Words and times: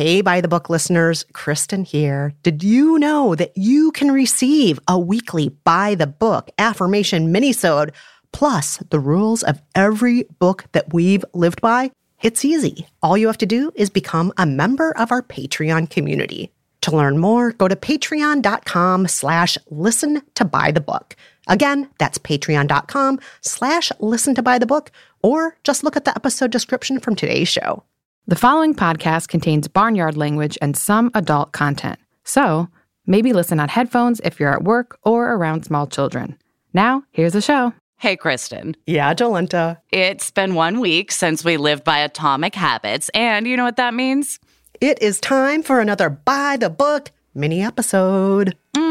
Hey, 0.00 0.22
by 0.22 0.40
the 0.40 0.48
book 0.48 0.70
listeners, 0.70 1.26
Kristen 1.34 1.84
here. 1.84 2.32
Did 2.42 2.64
you 2.64 2.98
know 2.98 3.34
that 3.34 3.54
you 3.54 3.92
can 3.92 4.10
receive 4.10 4.80
a 4.88 4.98
weekly 4.98 5.50
by 5.50 5.94
the 5.94 6.06
book 6.06 6.48
affirmation 6.56 7.34
minisode 7.34 7.90
plus 8.32 8.78
the 8.88 8.98
rules 8.98 9.42
of 9.42 9.60
every 9.74 10.22
book 10.38 10.64
that 10.72 10.94
we've 10.94 11.22
lived 11.34 11.60
by? 11.60 11.90
It's 12.22 12.46
easy. 12.46 12.86
All 13.02 13.18
you 13.18 13.26
have 13.26 13.36
to 13.36 13.44
do 13.44 13.72
is 13.74 13.90
become 13.90 14.32
a 14.38 14.46
member 14.46 14.96
of 14.96 15.12
our 15.12 15.20
Patreon 15.20 15.90
community. 15.90 16.50
To 16.80 16.96
learn 16.96 17.18
more, 17.18 17.52
go 17.52 17.68
to 17.68 17.76
patreon.com 17.76 19.06
slash 19.06 19.58
listen 19.68 20.22
to 20.34 20.46
buy 20.46 20.70
the 20.70 20.80
book. 20.80 21.14
Again, 21.46 21.90
that's 21.98 22.16
patreon.com 22.16 23.20
slash 23.42 23.92
listen 23.98 24.34
to 24.34 24.42
buy 24.42 24.58
the 24.58 24.64
book, 24.64 24.92
or 25.22 25.58
just 25.62 25.84
look 25.84 25.94
at 25.94 26.06
the 26.06 26.16
episode 26.16 26.50
description 26.50 27.00
from 27.00 27.16
today's 27.16 27.48
show. 27.48 27.84
The 28.30 28.36
following 28.36 28.76
podcast 28.76 29.26
contains 29.26 29.66
barnyard 29.66 30.16
language 30.16 30.56
and 30.62 30.76
some 30.76 31.10
adult 31.14 31.50
content. 31.50 31.98
So, 32.22 32.68
maybe 33.04 33.32
listen 33.32 33.58
on 33.58 33.68
headphones 33.68 34.20
if 34.22 34.38
you're 34.38 34.54
at 34.54 34.62
work 34.62 35.00
or 35.02 35.32
around 35.32 35.64
small 35.64 35.88
children. 35.88 36.38
Now, 36.72 37.02
here's 37.10 37.32
the 37.32 37.40
show. 37.40 37.74
Hey, 37.96 38.14
Kristen. 38.14 38.76
Yeah, 38.86 39.14
Jolenta. 39.14 39.78
It's 39.90 40.30
been 40.30 40.54
one 40.54 40.78
week 40.78 41.10
since 41.10 41.44
we 41.44 41.56
lived 41.56 41.82
by 41.82 41.98
atomic 41.98 42.54
habits, 42.54 43.08
and 43.14 43.48
you 43.48 43.56
know 43.56 43.64
what 43.64 43.78
that 43.78 43.94
means? 43.94 44.38
It 44.80 45.02
is 45.02 45.18
time 45.18 45.64
for 45.64 45.80
another 45.80 46.08
By 46.08 46.56
the 46.56 46.70
Book 46.70 47.10
mini 47.34 47.64
episode. 47.64 48.56
Mm-hmm. 48.76 48.89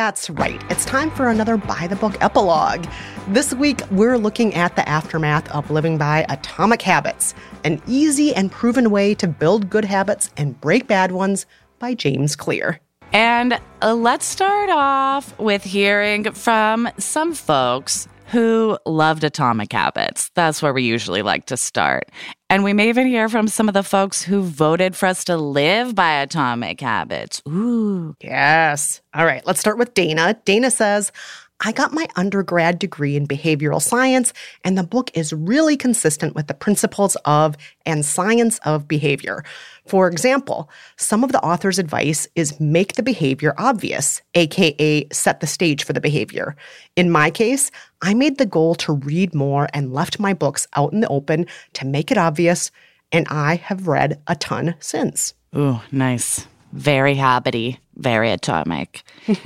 That's 0.00 0.30
right. 0.30 0.64
It's 0.70 0.86
time 0.86 1.10
for 1.10 1.28
another 1.28 1.58
By 1.58 1.86
the 1.86 1.94
Book 1.94 2.16
epilogue. 2.22 2.86
This 3.28 3.52
week, 3.52 3.82
we're 3.90 4.16
looking 4.16 4.54
at 4.54 4.74
the 4.74 4.88
aftermath 4.88 5.46
of 5.50 5.70
living 5.70 5.98
by 5.98 6.24
atomic 6.30 6.80
habits, 6.80 7.34
an 7.64 7.82
easy 7.86 8.34
and 8.34 8.50
proven 8.50 8.90
way 8.90 9.14
to 9.16 9.28
build 9.28 9.68
good 9.68 9.84
habits 9.84 10.30
and 10.38 10.58
break 10.58 10.86
bad 10.86 11.12
ones 11.12 11.44
by 11.78 11.92
James 11.92 12.34
Clear. 12.34 12.80
And 13.12 13.60
uh, 13.82 13.92
let's 13.92 14.24
start 14.24 14.70
off 14.70 15.38
with 15.38 15.64
hearing 15.64 16.32
from 16.32 16.88
some 16.96 17.34
folks 17.34 18.08
who 18.30 18.78
loved 18.86 19.24
atomic 19.24 19.72
habits. 19.72 20.30
That's 20.34 20.62
where 20.62 20.72
we 20.72 20.82
usually 20.82 21.22
like 21.22 21.46
to 21.46 21.56
start. 21.56 22.10
And 22.48 22.64
we 22.64 22.72
may 22.72 22.88
even 22.88 23.06
hear 23.06 23.28
from 23.28 23.48
some 23.48 23.68
of 23.68 23.74
the 23.74 23.82
folks 23.82 24.22
who 24.22 24.42
voted 24.42 24.96
for 24.96 25.06
us 25.06 25.24
to 25.24 25.36
live 25.36 25.94
by 25.94 26.12
atomic 26.12 26.80
habits. 26.80 27.42
Ooh. 27.48 28.14
Yes. 28.20 29.00
All 29.14 29.24
right, 29.24 29.44
let's 29.46 29.60
start 29.60 29.78
with 29.78 29.94
Dana. 29.94 30.40
Dana 30.44 30.70
says, 30.70 31.12
I 31.62 31.72
got 31.72 31.92
my 31.92 32.06
undergrad 32.16 32.78
degree 32.78 33.16
in 33.16 33.26
behavioral 33.26 33.82
science, 33.82 34.32
and 34.64 34.78
the 34.78 34.82
book 34.82 35.10
is 35.14 35.32
really 35.32 35.76
consistent 35.76 36.34
with 36.34 36.46
the 36.46 36.54
principles 36.54 37.16
of 37.26 37.56
and 37.84 38.04
science 38.04 38.58
of 38.64 38.88
behavior. 38.88 39.44
For 39.86 40.08
example, 40.08 40.70
some 40.96 41.22
of 41.22 41.32
the 41.32 41.42
author's 41.44 41.78
advice 41.78 42.26
is 42.34 42.58
make 42.60 42.94
the 42.94 43.02
behavior 43.02 43.54
obvious, 43.58 44.22
aka 44.34 45.06
set 45.12 45.40
the 45.40 45.46
stage 45.46 45.84
for 45.84 45.92
the 45.92 46.00
behavior. 46.00 46.56
In 46.96 47.10
my 47.10 47.30
case, 47.30 47.70
I 48.00 48.14
made 48.14 48.38
the 48.38 48.46
goal 48.46 48.74
to 48.76 48.94
read 48.94 49.34
more 49.34 49.68
and 49.74 49.92
left 49.92 50.18
my 50.18 50.32
books 50.32 50.66
out 50.76 50.92
in 50.92 51.00
the 51.00 51.08
open 51.08 51.46
to 51.74 51.86
make 51.86 52.10
it 52.10 52.18
obvious, 52.18 52.70
and 53.12 53.26
I 53.28 53.56
have 53.56 53.86
read 53.86 54.20
a 54.26 54.34
ton 54.34 54.76
since. 54.78 55.34
Ooh, 55.54 55.80
nice. 55.92 56.46
Very 56.72 57.14
habity, 57.14 57.80
very 57.96 58.30
atomic. 58.30 59.02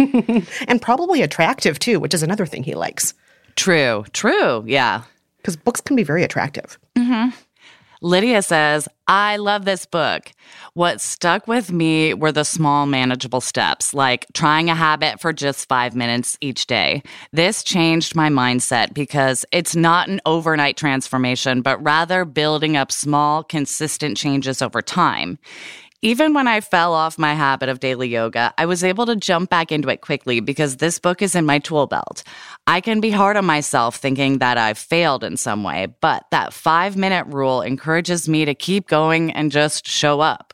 and 0.69 0.81
probably 0.81 1.23
attractive 1.23 1.79
too, 1.79 2.01
which 2.01 2.15
is 2.15 2.23
another 2.23 2.47
thing 2.47 2.62
he 2.62 2.75
likes. 2.75 3.15
True, 3.57 4.05
true. 4.12 4.65
Yeah. 4.67 5.03
Because 5.38 5.56
books 5.56 5.81
can 5.81 5.97
be 5.97 6.03
very 6.03 6.23
attractive. 6.23 6.79
Mm-hmm. 6.97 7.31
Lydia 8.05 8.43
says, 8.43 8.87
I 9.09 9.38
love 9.38 9.65
this 9.65 9.87
book. 9.87 10.31
What 10.75 11.00
stuck 11.00 11.49
with 11.49 11.73
me 11.73 12.12
were 12.12 12.32
the 12.32 12.44
small, 12.44 12.85
manageable 12.85 13.41
steps, 13.41 13.94
like 13.94 14.27
trying 14.35 14.69
a 14.69 14.75
habit 14.75 15.20
for 15.20 15.32
just 15.32 15.69
five 15.69 15.94
minutes 15.94 16.37
each 16.43 16.67
day. 16.67 17.03
This 17.32 17.62
changed 17.62 18.15
my 18.15 18.29
mindset 18.29 18.93
because 18.93 19.47
it's 19.53 19.75
not 19.75 20.09
an 20.09 20.20
overnight 20.27 20.77
transformation, 20.77 21.62
but 21.62 21.82
rather 21.82 22.27
building 22.27 22.77
up 22.77 22.93
small, 22.93 23.43
consistent 23.43 24.19
changes 24.19 24.61
over 24.61 24.82
time. 24.82 25.38
Even 26.05 26.35
when 26.35 26.47
I 26.47 26.61
fell 26.61 26.93
off 26.93 27.17
my 27.17 27.33
habit 27.33 27.71
of 27.71 27.81
daily 27.81 28.09
yoga, 28.09 28.53
I 28.59 28.67
was 28.67 28.85
able 28.85 29.06
to 29.06 29.17
jump 29.17 29.49
back 29.49 29.73
into 29.73 29.89
it 29.89 30.03
quickly 30.03 30.41
because 30.41 30.77
this 30.77 30.99
book 30.99 31.23
is 31.23 31.35
in 31.35 31.47
my 31.47 31.59
tool 31.59 31.87
belt. 31.87 32.23
I 32.67 32.83
can 32.83 33.01
be 33.01 33.11
hard 33.11 33.39
on 33.39 33.47
myself 33.47 33.97
thinking 33.97 34.37
that 34.37 34.59
I've 34.59 34.77
failed 34.77 35.25
in 35.25 35.39
some 35.39 35.65
way, 35.65 35.87
but 36.03 36.27
that 36.31 36.53
five 36.53 36.95
minute 36.95 37.27
rule 37.29 37.62
encourages 37.62 38.29
me 38.29 38.45
to 38.45 38.55
keep 38.55 38.87
going 38.87 39.33
and 39.33 39.51
just 39.51 39.89
show 39.89 40.21
up. 40.21 40.54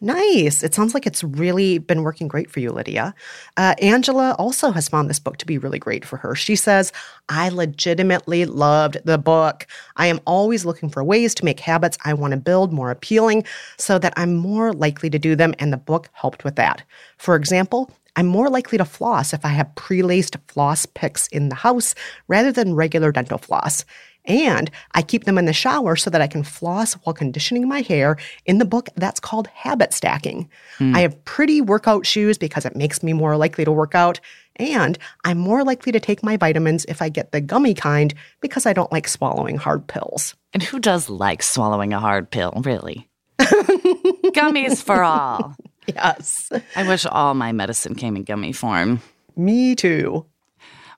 Nice. 0.00 0.62
It 0.62 0.74
sounds 0.74 0.94
like 0.94 1.06
it's 1.08 1.24
really 1.24 1.78
been 1.78 2.04
working 2.04 2.28
great 2.28 2.48
for 2.50 2.60
you, 2.60 2.70
Lydia. 2.70 3.14
Uh, 3.56 3.74
Angela 3.82 4.36
also 4.38 4.70
has 4.70 4.88
found 4.88 5.10
this 5.10 5.18
book 5.18 5.38
to 5.38 5.46
be 5.46 5.58
really 5.58 5.80
great 5.80 6.04
for 6.04 6.16
her. 6.18 6.36
She 6.36 6.54
says, 6.54 6.92
I 7.28 7.48
legitimately 7.48 8.44
loved 8.44 8.98
the 9.04 9.18
book. 9.18 9.66
I 9.96 10.06
am 10.06 10.20
always 10.24 10.64
looking 10.64 10.88
for 10.88 11.02
ways 11.02 11.34
to 11.34 11.44
make 11.44 11.58
habits 11.58 11.98
I 12.04 12.14
want 12.14 12.30
to 12.30 12.36
build 12.36 12.72
more 12.72 12.92
appealing 12.92 13.44
so 13.76 13.98
that 13.98 14.14
I'm 14.16 14.36
more 14.36 14.72
likely 14.72 15.10
to 15.10 15.18
do 15.18 15.34
them, 15.34 15.52
and 15.58 15.72
the 15.72 15.76
book 15.76 16.08
helped 16.12 16.44
with 16.44 16.54
that. 16.56 16.84
For 17.16 17.34
example, 17.34 17.90
I'm 18.14 18.26
more 18.26 18.50
likely 18.50 18.78
to 18.78 18.84
floss 18.84 19.32
if 19.32 19.44
I 19.44 19.50
have 19.50 19.74
pre 19.74 20.02
laced 20.02 20.36
floss 20.46 20.86
picks 20.86 21.26
in 21.28 21.48
the 21.48 21.54
house 21.56 21.94
rather 22.28 22.52
than 22.52 22.74
regular 22.74 23.10
dental 23.10 23.38
floss. 23.38 23.84
And 24.28 24.70
I 24.94 25.02
keep 25.02 25.24
them 25.24 25.38
in 25.38 25.46
the 25.46 25.52
shower 25.52 25.96
so 25.96 26.10
that 26.10 26.20
I 26.20 26.26
can 26.26 26.44
floss 26.44 26.94
while 26.94 27.14
conditioning 27.14 27.66
my 27.66 27.80
hair. 27.80 28.18
In 28.44 28.58
the 28.58 28.66
book, 28.66 28.90
that's 28.94 29.18
called 29.18 29.48
habit 29.48 29.94
stacking. 29.94 30.48
Hmm. 30.76 30.94
I 30.94 31.00
have 31.00 31.24
pretty 31.24 31.60
workout 31.62 32.06
shoes 32.06 32.36
because 32.36 32.66
it 32.66 32.76
makes 32.76 33.02
me 33.02 33.14
more 33.14 33.36
likely 33.38 33.64
to 33.64 33.72
work 33.72 33.94
out. 33.94 34.20
And 34.56 34.98
I'm 35.24 35.38
more 35.38 35.64
likely 35.64 35.92
to 35.92 36.00
take 36.00 36.22
my 36.22 36.36
vitamins 36.36 36.84
if 36.86 37.00
I 37.00 37.08
get 37.08 37.32
the 37.32 37.40
gummy 37.40 37.74
kind 37.74 38.12
because 38.40 38.66
I 38.66 38.72
don't 38.72 38.92
like 38.92 39.08
swallowing 39.08 39.56
hard 39.56 39.86
pills. 39.86 40.34
And 40.52 40.62
who 40.62 40.78
does 40.78 41.08
like 41.08 41.42
swallowing 41.42 41.92
a 41.92 42.00
hard 42.00 42.30
pill, 42.30 42.52
really? 42.64 43.08
Gummies 43.38 44.82
for 44.82 45.02
all. 45.02 45.56
Yes. 45.86 46.50
I 46.76 46.86
wish 46.86 47.06
all 47.06 47.34
my 47.34 47.52
medicine 47.52 47.94
came 47.94 48.16
in 48.16 48.24
gummy 48.24 48.52
form. 48.52 49.00
Me 49.36 49.74
too. 49.74 50.26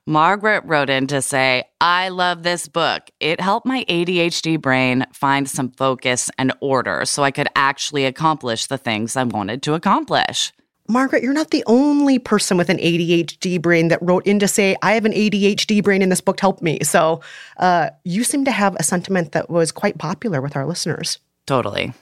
Margaret 0.06 0.64
wrote 0.64 0.90
in 0.90 1.06
to 1.08 1.22
say, 1.22 1.64
I 1.80 2.08
love 2.08 2.42
this 2.42 2.68
book. 2.68 3.10
It 3.20 3.40
helped 3.40 3.66
my 3.66 3.84
ADHD 3.88 4.60
brain 4.60 5.06
find 5.12 5.48
some 5.48 5.70
focus 5.70 6.30
and 6.38 6.52
order 6.60 7.04
so 7.04 7.22
I 7.22 7.30
could 7.30 7.48
actually 7.54 8.06
accomplish 8.06 8.66
the 8.66 8.78
things 8.78 9.16
I 9.16 9.24
wanted 9.24 9.62
to 9.64 9.74
accomplish. 9.74 10.52
Margaret, 10.88 11.22
you're 11.22 11.32
not 11.32 11.50
the 11.50 11.62
only 11.66 12.18
person 12.18 12.56
with 12.56 12.68
an 12.68 12.78
ADHD 12.78 13.62
brain 13.62 13.88
that 13.88 14.02
wrote 14.02 14.26
in 14.26 14.40
to 14.40 14.48
say, 14.48 14.74
I 14.82 14.94
have 14.94 15.04
an 15.04 15.12
ADHD 15.12 15.82
brain 15.82 16.02
and 16.02 16.10
this 16.10 16.20
book 16.20 16.40
helped 16.40 16.62
me. 16.62 16.80
So 16.82 17.20
uh, 17.58 17.90
you 18.04 18.24
seem 18.24 18.44
to 18.46 18.50
have 18.50 18.74
a 18.76 18.82
sentiment 18.82 19.32
that 19.32 19.48
was 19.48 19.70
quite 19.70 19.98
popular 19.98 20.40
with 20.40 20.56
our 20.56 20.66
listeners. 20.66 21.18
Totally. 21.46 21.92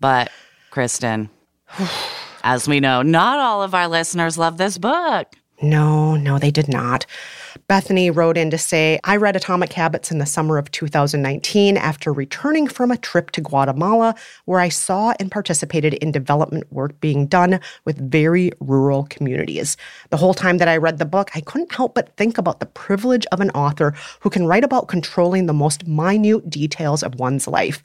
But, 0.00 0.30
Kristen, 0.70 1.28
as 2.44 2.66
we 2.66 2.80
know, 2.80 3.02
not 3.02 3.38
all 3.38 3.62
of 3.62 3.74
our 3.74 3.88
listeners 3.88 4.38
love 4.38 4.56
this 4.56 4.78
book. 4.78 5.34
No, 5.62 6.16
no, 6.16 6.40
they 6.40 6.50
did 6.50 6.66
not. 6.66 7.06
Bethany 7.68 8.10
wrote 8.10 8.36
in 8.36 8.50
to 8.50 8.58
say, 8.58 8.98
I 9.04 9.16
read 9.16 9.36
Atomic 9.36 9.72
Habits 9.72 10.10
in 10.10 10.18
the 10.18 10.26
summer 10.26 10.58
of 10.58 10.70
2019 10.72 11.76
after 11.76 12.12
returning 12.12 12.66
from 12.66 12.90
a 12.90 12.96
trip 12.96 13.30
to 13.30 13.40
Guatemala, 13.40 14.16
where 14.44 14.58
I 14.58 14.68
saw 14.68 15.14
and 15.20 15.30
participated 15.30 15.94
in 15.94 16.10
development 16.10 16.72
work 16.72 17.00
being 17.00 17.26
done 17.26 17.60
with 17.84 18.10
very 18.10 18.50
rural 18.58 19.04
communities. 19.04 19.76
The 20.10 20.16
whole 20.16 20.34
time 20.34 20.58
that 20.58 20.68
I 20.68 20.78
read 20.78 20.98
the 20.98 21.04
book, 21.04 21.30
I 21.34 21.40
couldn't 21.40 21.72
help 21.72 21.94
but 21.94 22.16
think 22.16 22.38
about 22.38 22.58
the 22.58 22.66
privilege 22.66 23.26
of 23.30 23.40
an 23.40 23.50
author 23.50 23.94
who 24.20 24.30
can 24.30 24.46
write 24.46 24.64
about 24.64 24.88
controlling 24.88 25.46
the 25.46 25.52
most 25.52 25.86
minute 25.86 26.50
details 26.50 27.04
of 27.04 27.20
one's 27.20 27.46
life. 27.46 27.84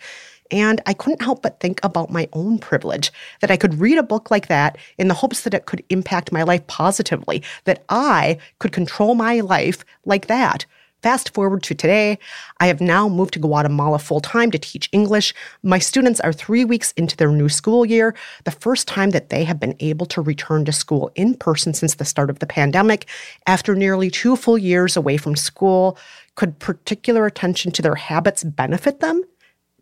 And 0.52 0.82
I 0.86 0.94
couldn't 0.94 1.22
help 1.22 1.42
but 1.42 1.60
think 1.60 1.80
about 1.84 2.12
my 2.12 2.28
own 2.34 2.60
privilege 2.60 3.12
that 3.42 3.52
I 3.52 3.58
could 3.58 3.80
read 3.80 3.98
a 3.98 4.04
book 4.04 4.32
like 4.32 4.48
that 4.48 4.78
in 4.98 5.08
the 5.08 5.14
hopes 5.14 5.42
that 5.42 5.54
it 5.54 5.66
could 5.66 5.84
impact 5.90 6.32
my 6.32 6.44
life 6.44 6.66
positively, 6.68 7.44
that 7.66 7.84
I 7.90 8.38
could 8.60 8.72
control 8.72 9.16
my 9.16 9.40
life 9.42 9.84
like 10.06 10.28
that. 10.28 10.66
Fast 11.04 11.32
forward 11.36 11.62
to 11.64 11.76
today, 11.76 12.18
I 12.60 12.68
have 12.68 12.82
now 12.82 13.08
moved 13.08 13.34
to 13.34 13.40
Guatemala 13.40 14.00
full 14.00 14.20
time 14.20 14.50
to 14.50 14.58
teach 14.58 14.90
English. 14.92 15.32
My 15.62 15.78
students 15.78 16.20
are 16.20 16.34
three 16.34 16.66
weeks 16.66 16.92
into 16.94 17.16
their 17.16 17.32
new 17.32 17.50
school 17.50 17.86
year, 17.86 18.16
the 18.46 18.52
first 18.52 18.88
time 18.88 19.12
that 19.12 19.30
they 19.30 19.44
have 19.44 19.60
been 19.60 19.76
able 19.80 20.08
to 20.08 20.22
return 20.22 20.66
to 20.66 20.72
school 20.72 21.12
in 21.14 21.36
person 21.36 21.76
since 21.76 21.96
the 21.96 22.06
start 22.06 22.32
of 22.32 22.40
the 22.40 22.48
pandemic. 22.48 23.06
After 23.46 23.76
nearly 23.76 24.10
two 24.10 24.36
full 24.36 24.58
years 24.58 24.98
away 24.98 25.18
from 25.18 25.36
school, 25.36 26.00
could 26.34 26.58
particular 26.58 27.28
attention 27.28 27.72
to 27.74 27.84
their 27.84 27.96
habits 27.96 28.44
benefit 28.44 29.00
them? 29.00 29.24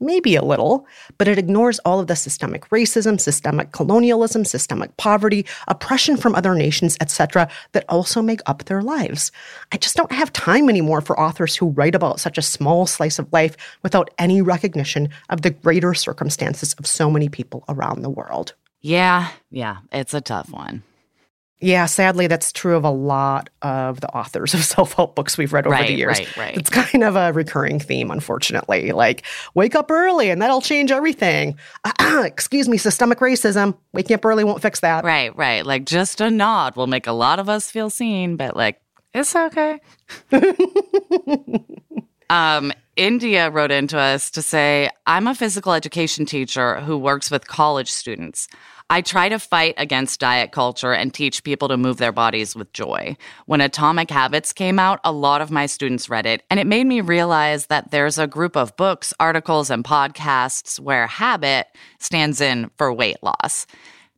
Maybe 0.01 0.35
a 0.35 0.43
little, 0.43 0.85
but 1.17 1.29
it 1.29 1.37
ignores 1.37 1.79
all 1.79 2.01
of 2.01 2.07
the 2.07 2.17
systemic 2.17 2.69
racism, 2.69 3.19
systemic 3.19 3.71
colonialism, 3.71 4.43
systemic 4.43 4.95
poverty, 4.97 5.45
oppression 5.69 6.17
from 6.17 6.35
other 6.35 6.53
nations, 6.53 6.97
etc., 6.99 7.49
that 7.71 7.85
also 7.87 8.21
make 8.21 8.41
up 8.45 8.65
their 8.65 8.81
lives. 8.81 9.31
I 9.71 9.77
just 9.77 9.95
don't 9.95 10.11
have 10.11 10.33
time 10.33 10.69
anymore 10.69 10.99
for 10.99 11.17
authors 11.17 11.55
who 11.55 11.69
write 11.69 11.95
about 11.95 12.19
such 12.19 12.37
a 12.37 12.41
small 12.41 12.85
slice 12.87 13.19
of 13.19 13.31
life 13.31 13.55
without 13.83 14.09
any 14.19 14.41
recognition 14.41 15.09
of 15.29 15.43
the 15.43 15.51
greater 15.51 15.93
circumstances 15.93 16.73
of 16.73 16.85
so 16.85 17.09
many 17.09 17.29
people 17.29 17.63
around 17.69 18.01
the 18.01 18.09
world. 18.09 18.53
Yeah, 18.81 19.29
yeah, 19.49 19.77
it's 19.93 20.13
a 20.13 20.21
tough 20.21 20.49
one. 20.51 20.83
Yeah, 21.61 21.85
sadly, 21.85 22.27
that's 22.27 22.51
true 22.51 22.75
of 22.75 22.83
a 22.83 22.89
lot 22.89 23.49
of 23.61 24.01
the 24.01 24.09
authors 24.09 24.53
of 24.53 24.63
self 24.63 24.93
help 24.93 25.15
books 25.15 25.37
we've 25.37 25.53
read 25.53 25.65
over 25.65 25.77
the 25.77 25.93
years. 25.93 26.19
right, 26.19 26.37
right. 26.37 26.57
It's 26.57 26.69
kind 26.69 27.03
of 27.03 27.15
a 27.15 27.31
recurring 27.31 27.79
theme, 27.79 28.11
unfortunately. 28.11 28.91
Like, 28.91 29.25
wake 29.53 29.73
up 29.73 29.89
early 29.89 30.29
and 30.29 30.41
that'll 30.41 30.61
change 30.61 30.91
everything. 30.91 31.57
Excuse 31.99 32.67
me, 32.67 32.77
systemic 32.77 33.19
racism. 33.19 33.77
Waking 33.93 34.15
up 34.15 34.25
early 34.25 34.43
won't 34.43 34.61
fix 34.61 34.81
that. 34.81 35.05
Right, 35.05 35.35
right. 35.37 35.65
Like 35.65 35.85
just 35.85 36.19
a 36.19 36.29
nod 36.29 36.75
will 36.75 36.87
make 36.87 37.07
a 37.07 37.13
lot 37.13 37.39
of 37.39 37.47
us 37.47 37.71
feel 37.71 37.89
seen, 37.89 38.35
but 38.35 38.55
like 38.55 38.81
it's 39.13 39.33
okay. 39.33 39.79
um 42.29 42.73
India 42.95 43.49
wrote 43.49 43.71
into 43.71 43.99
us 43.99 44.31
to 44.31 44.41
say, 44.41 44.89
I'm 45.05 45.27
a 45.27 45.35
physical 45.35 45.73
education 45.73 46.25
teacher 46.25 46.79
who 46.79 46.97
works 46.97 47.29
with 47.29 47.47
college 47.47 47.91
students. 47.91 48.47
I 48.89 49.01
try 49.01 49.27
to 49.27 49.39
fight 49.39 49.73
against 49.77 50.19
diet 50.21 50.51
culture 50.53 50.93
and 50.93 51.13
teach 51.13 51.43
people 51.43 51.67
to 51.67 51.75
move 51.75 51.97
their 51.97 52.13
bodies 52.13 52.55
with 52.55 52.71
joy. 52.71 53.17
When 53.47 53.59
Atomic 53.59 54.09
Habits 54.09 54.53
came 54.53 54.79
out, 54.79 55.01
a 55.03 55.11
lot 55.11 55.41
of 55.41 55.51
my 55.51 55.65
students 55.65 56.07
read 56.07 56.25
it, 56.25 56.43
and 56.49 56.57
it 56.59 56.67
made 56.67 56.85
me 56.87 57.01
realize 57.01 57.65
that 57.65 57.91
there's 57.91 58.17
a 58.17 58.27
group 58.27 58.55
of 58.55 58.77
books, 58.77 59.13
articles, 59.19 59.69
and 59.69 59.83
podcasts 59.83 60.79
where 60.79 61.07
habit 61.07 61.67
stands 61.99 62.39
in 62.39 62.69
for 62.77 62.93
weight 62.93 63.21
loss. 63.21 63.65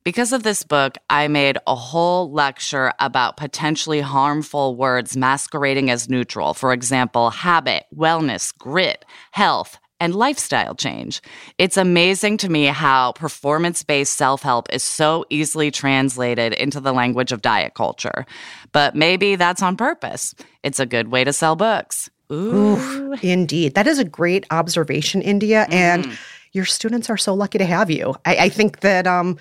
Because 0.07 0.31
of 0.31 0.43
this 0.43 0.63
book, 0.63 0.97
I 1.09 1.27
made 1.27 1.57
a 1.67 1.75
whole 1.75 2.31
lecture 2.31 2.93
about 2.97 3.35
potentially 3.35 3.99
harmful 3.99 4.77
words 4.77 5.17
masquerading 5.17 5.91
as 5.91 6.07
neutral. 6.07 6.53
For 6.53 6.71
example, 6.71 7.29
habit, 7.29 7.87
wellness, 7.93 8.57
grit, 8.57 9.03
health, 9.31 9.77
and 9.99 10.15
lifestyle 10.15 10.75
change. 10.75 11.21
It's 11.57 11.75
amazing 11.75 12.37
to 12.37 12.47
me 12.47 12.67
how 12.67 13.11
performance 13.11 13.83
based 13.83 14.13
self 14.13 14.43
help 14.43 14.71
is 14.71 14.81
so 14.81 15.25
easily 15.29 15.71
translated 15.71 16.53
into 16.53 16.79
the 16.79 16.93
language 16.93 17.33
of 17.33 17.41
diet 17.41 17.73
culture. 17.73 18.25
But 18.71 18.95
maybe 18.95 19.35
that's 19.35 19.61
on 19.61 19.75
purpose. 19.75 20.33
It's 20.63 20.79
a 20.79 20.85
good 20.85 21.09
way 21.09 21.25
to 21.25 21.33
sell 21.33 21.57
books. 21.57 22.09
Ooh. 22.31 23.11
Indeed. 23.21 23.75
That 23.75 23.87
is 23.87 23.99
a 23.99 24.05
great 24.05 24.45
observation, 24.51 25.21
India. 25.21 25.67
And 25.69 26.17
your 26.53 26.63
students 26.63 27.09
are 27.09 27.17
so 27.17 27.33
lucky 27.33 27.57
to 27.57 27.65
have 27.65 27.91
you. 27.91 28.15
I, 28.25 28.35
I 28.37 28.49
think 28.49 28.79
that 28.79 29.05
um, 29.05 29.37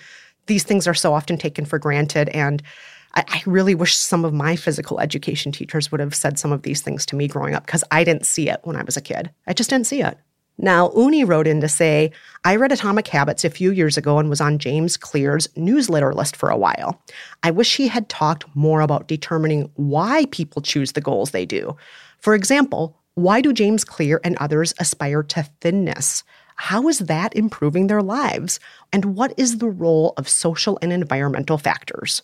these 0.47 0.65
things 0.65 0.87
are 0.87 0.95
so 0.95 1.15
often 1.15 1.37
taken 1.37 1.65
for 1.65 1.79
granted. 1.79 2.29
And 2.31 2.63
I, 3.15 3.25
I 3.29 3.43
really 3.47 3.75
wish 3.75 3.97
some 3.97 4.25
of 4.25 4.33
my 4.33 4.57
physical 4.57 5.01
education 5.01 5.53
teachers 5.53 5.91
would 5.91 6.01
have 6.01 6.15
said 6.15 6.39
some 6.39 6.53
of 6.53 6.63
these 6.63 6.83
things 6.83 7.05
to 7.07 7.17
me 7.17 7.29
growing 7.29 7.55
up 7.55 7.67
because 7.67 7.85
I 7.91 8.05
didn't 8.05 8.27
see 8.27 8.49
it 8.49 8.61
when 8.65 8.77
I 8.77 8.83
was 8.83 8.97
a 8.97 9.03
kid. 9.03 9.31
I 9.47 9.53
just 9.53 9.71
didn't 9.71 9.87
see 9.87 10.03
it. 10.03 10.19
Now, 10.59 10.91
Uni 10.97 11.23
wrote 11.23 11.47
in 11.47 11.61
to 11.61 11.69
say, 11.69 12.13
I 12.45 12.57
read 12.57 12.73
Atomic 12.73 13.07
Habits 13.09 13.45
a 13.45 13.51
few 13.51 13.73
years 13.73 13.99
ago 13.99 14.19
and 14.19 14.31
was 14.31 14.41
on 14.41 14.59
James 14.59 14.97
Clear's 14.97 15.49
newsletter 15.55 16.15
list 16.15 16.35
for 16.35 16.49
a 16.49 16.57
while. 16.57 17.03
I 17.43 17.51
wish 17.51 17.77
he 17.77 17.89
had 17.89 18.09
talked 18.09 18.45
more 18.55 18.81
about 18.81 19.07
determining 19.07 19.71
why 19.75 20.25
people 20.31 20.63
choose 20.63 20.93
the 20.93 21.03
goals 21.03 21.33
they 21.33 21.45
do. 21.45 21.77
For 22.21 22.35
example, 22.35 22.97
why 23.17 23.43
do 23.43 23.53
James 23.53 23.85
Clear 23.85 24.21
and 24.25 24.37
others 24.37 24.73
aspire 24.79 25.23
to 25.25 25.43
thinness? 25.61 26.25
How 26.57 26.89
is 26.89 27.01
that 27.01 27.37
improving 27.37 27.87
their 27.87 28.03
lives? 28.03 28.59
And 28.93 29.17
what 29.17 29.35
is 29.37 29.59
the 29.59 29.69
role 29.69 30.15
of 30.17 30.29
social 30.29 30.79
and 30.83 30.93
environmental 30.93 31.59
factors? 31.59 32.23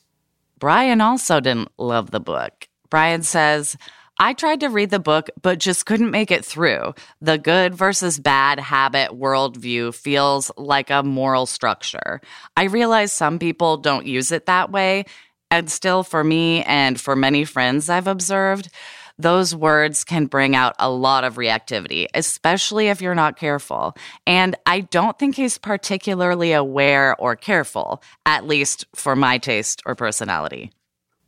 Brian 0.58 1.00
also 1.00 1.40
didn't 1.40 1.70
love 1.78 2.10
the 2.10 2.20
book. 2.20 2.68
Brian 2.88 3.22
says, 3.22 3.76
I 4.18 4.34
tried 4.34 4.60
to 4.60 4.68
read 4.68 4.90
the 4.90 4.98
book, 4.98 5.30
but 5.40 5.58
just 5.58 5.86
couldn't 5.86 6.10
make 6.10 6.30
it 6.30 6.44
through. 6.44 6.94
The 7.20 7.38
good 7.38 7.74
versus 7.74 8.20
bad 8.20 8.60
habit 8.60 9.10
worldview 9.10 9.94
feels 9.94 10.50
like 10.56 10.90
a 10.90 11.02
moral 11.02 11.46
structure. 11.46 12.20
I 12.56 12.64
realize 12.64 13.12
some 13.12 13.38
people 13.38 13.78
don't 13.78 14.06
use 14.06 14.30
it 14.30 14.46
that 14.46 14.70
way. 14.70 15.06
And 15.50 15.70
still, 15.70 16.02
for 16.02 16.22
me 16.22 16.62
and 16.64 17.00
for 17.00 17.16
many 17.16 17.44
friends 17.44 17.88
I've 17.88 18.06
observed, 18.06 18.70
those 19.18 19.54
words 19.54 20.04
can 20.04 20.26
bring 20.26 20.54
out 20.56 20.74
a 20.78 20.90
lot 20.90 21.24
of 21.24 21.36
reactivity, 21.36 22.06
especially 22.14 22.88
if 22.88 23.00
you're 23.00 23.14
not 23.14 23.36
careful. 23.36 23.94
And 24.26 24.56
I 24.66 24.80
don't 24.80 25.18
think 25.18 25.36
he's 25.36 25.58
particularly 25.58 26.52
aware 26.52 27.14
or 27.18 27.36
careful, 27.36 28.02
at 28.26 28.46
least 28.46 28.86
for 28.94 29.14
my 29.16 29.38
taste 29.38 29.82
or 29.86 29.94
personality. 29.94 30.70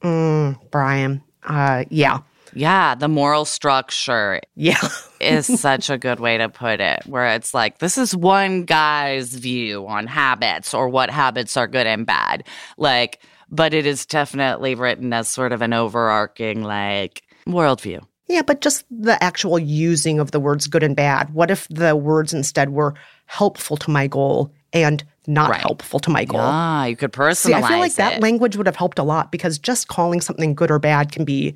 Mm, 0.02 0.58
Brian, 0.70 1.22
uh, 1.44 1.84
yeah. 1.90 2.20
Yeah, 2.56 2.94
the 2.94 3.08
moral 3.08 3.44
structure 3.46 4.40
Yeah. 4.54 4.78
is 5.20 5.46
such 5.60 5.90
a 5.90 5.98
good 5.98 6.20
way 6.20 6.38
to 6.38 6.48
put 6.48 6.80
it, 6.80 7.02
where 7.06 7.34
it's 7.34 7.52
like, 7.52 7.78
this 7.78 7.98
is 7.98 8.14
one 8.14 8.64
guy's 8.64 9.34
view 9.34 9.88
on 9.88 10.06
habits 10.06 10.72
or 10.72 10.88
what 10.88 11.10
habits 11.10 11.56
are 11.56 11.66
good 11.66 11.88
and 11.88 12.06
bad. 12.06 12.44
Like, 12.76 13.20
but 13.50 13.74
it 13.74 13.86
is 13.86 14.06
definitely 14.06 14.76
written 14.76 15.12
as 15.12 15.28
sort 15.28 15.50
of 15.52 15.62
an 15.62 15.72
overarching, 15.72 16.62
like, 16.62 17.22
worldview. 17.46 18.04
Yeah, 18.26 18.42
but 18.42 18.62
just 18.62 18.84
the 18.90 19.22
actual 19.22 19.58
using 19.58 20.18
of 20.18 20.30
the 20.30 20.40
words 20.40 20.66
good 20.66 20.82
and 20.82 20.96
bad. 20.96 21.34
What 21.34 21.50
if 21.50 21.68
the 21.68 21.94
words 21.94 22.32
instead 22.32 22.70
were 22.70 22.94
helpful 23.26 23.76
to 23.78 23.90
my 23.90 24.06
goal 24.06 24.50
and 24.72 25.04
not 25.26 25.50
Right. 25.50 25.60
helpful 25.60 26.00
to 26.00 26.10
my 26.10 26.24
goal? 26.24 26.40
Ah, 26.40 26.86
you 26.86 26.96
could 26.96 27.12
personalize 27.12 27.36
See, 27.36 27.52
I 27.54 27.68
feel 27.68 27.78
like 27.78 27.94
that 27.96 28.22
language 28.22 28.56
would 28.56 28.66
have 28.66 28.76
helped 28.76 28.98
a 28.98 29.02
lot 29.02 29.30
because 29.30 29.58
just 29.58 29.88
calling 29.88 30.20
something 30.22 30.54
good 30.54 30.70
or 30.70 30.78
bad 30.78 31.12
can 31.12 31.24
be, 31.26 31.54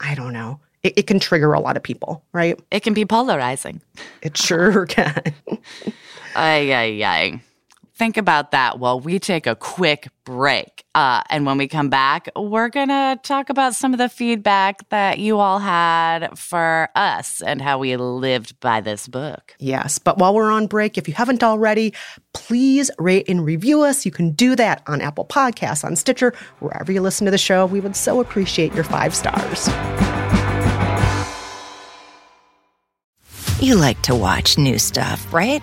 I 0.00 0.16
don't 0.16 0.32
know, 0.32 0.58
it, 0.82 0.94
it 0.98 1.06
can 1.06 1.20
trigger 1.20 1.52
a 1.52 1.60
lot 1.60 1.76
of 1.76 1.82
people, 1.82 2.24
right? 2.32 2.58
it 2.72 2.80
can 2.80 2.92
be 2.94 3.04
polarizing. 3.04 3.80
It 4.22 4.36
sure 4.36 4.86
can. 4.96 5.22
Ay, 6.34 6.72
ay, 6.72 7.04
ay. 7.04 7.40
Think 8.00 8.16
about 8.16 8.52
that 8.52 8.78
while 8.78 8.98
we 8.98 9.18
take 9.18 9.46
a 9.46 9.54
quick 9.54 10.08
break. 10.24 10.86
Uh, 10.94 11.22
and 11.28 11.44
when 11.44 11.58
we 11.58 11.68
come 11.68 11.90
back, 11.90 12.30
we're 12.34 12.70
going 12.70 12.88
to 12.88 13.20
talk 13.22 13.50
about 13.50 13.74
some 13.74 13.92
of 13.92 13.98
the 13.98 14.08
feedback 14.08 14.88
that 14.88 15.18
you 15.18 15.38
all 15.38 15.58
had 15.58 16.38
for 16.38 16.88
us 16.94 17.42
and 17.42 17.60
how 17.60 17.78
we 17.78 17.94
lived 17.96 18.58
by 18.60 18.80
this 18.80 19.06
book. 19.06 19.54
yes, 19.58 19.98
but 19.98 20.16
while 20.16 20.32
we're 20.32 20.50
on 20.50 20.66
break, 20.66 20.96
if 20.96 21.08
you 21.08 21.12
haven't 21.12 21.44
already, 21.44 21.92
please 22.32 22.90
rate 22.98 23.28
and 23.28 23.44
review 23.44 23.82
us. 23.82 24.06
You 24.06 24.12
can 24.12 24.30
do 24.30 24.56
that 24.56 24.82
on 24.86 25.02
Apple 25.02 25.26
Podcasts, 25.26 25.84
on 25.84 25.94
Stitcher, 25.94 26.32
wherever 26.60 26.90
you 26.90 27.02
listen 27.02 27.26
to 27.26 27.30
the 27.30 27.36
show. 27.36 27.66
We 27.66 27.80
would 27.80 27.96
so 27.96 28.18
appreciate 28.20 28.72
your 28.72 28.84
five 28.84 29.14
stars. 29.14 29.68
You 33.60 33.76
like 33.76 34.00
to 34.04 34.14
watch 34.14 34.56
new 34.56 34.78
stuff, 34.78 35.30
right? 35.34 35.62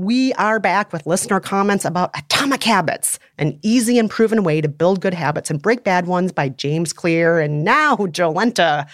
We 0.00 0.32
are 0.32 0.58
back 0.58 0.94
with 0.94 1.04
listener 1.04 1.40
comments 1.40 1.84
about 1.84 2.16
Atomic 2.18 2.64
Habits, 2.64 3.18
an 3.36 3.58
easy 3.60 3.98
and 3.98 4.08
proven 4.08 4.44
way 4.44 4.62
to 4.62 4.66
build 4.66 5.02
good 5.02 5.12
habits 5.12 5.50
and 5.50 5.60
break 5.60 5.84
bad 5.84 6.06
ones 6.06 6.32
by 6.32 6.48
James 6.48 6.94
Clear 6.94 7.38
and 7.38 7.64
now 7.64 7.96
Jolenta. 7.96 8.88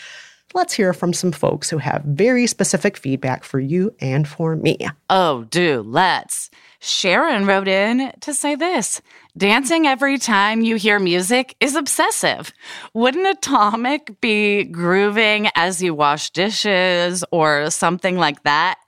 Let's 0.52 0.72
hear 0.72 0.92
from 0.92 1.12
some 1.12 1.30
folks 1.30 1.70
who 1.70 1.78
have 1.78 2.02
very 2.02 2.48
specific 2.48 2.96
feedback 2.96 3.44
for 3.44 3.60
you 3.60 3.94
and 4.00 4.26
for 4.26 4.56
me. 4.56 4.78
Oh, 5.08 5.44
do 5.44 5.82
let's. 5.86 6.50
Sharon 6.80 7.46
wrote 7.46 7.68
in 7.68 8.12
to 8.20 8.34
say 8.34 8.56
this 8.56 9.00
Dancing 9.36 9.86
every 9.86 10.18
time 10.18 10.62
you 10.62 10.76
hear 10.76 10.98
music 10.98 11.54
is 11.60 11.76
obsessive. 11.76 12.52
Wouldn't 12.94 13.26
Atomic 13.26 14.20
be 14.20 14.64
grooving 14.64 15.50
as 15.54 15.82
you 15.82 15.94
wash 15.94 16.30
dishes 16.30 17.24
or 17.30 17.70
something 17.70 18.16
like 18.16 18.42
that? 18.44 18.78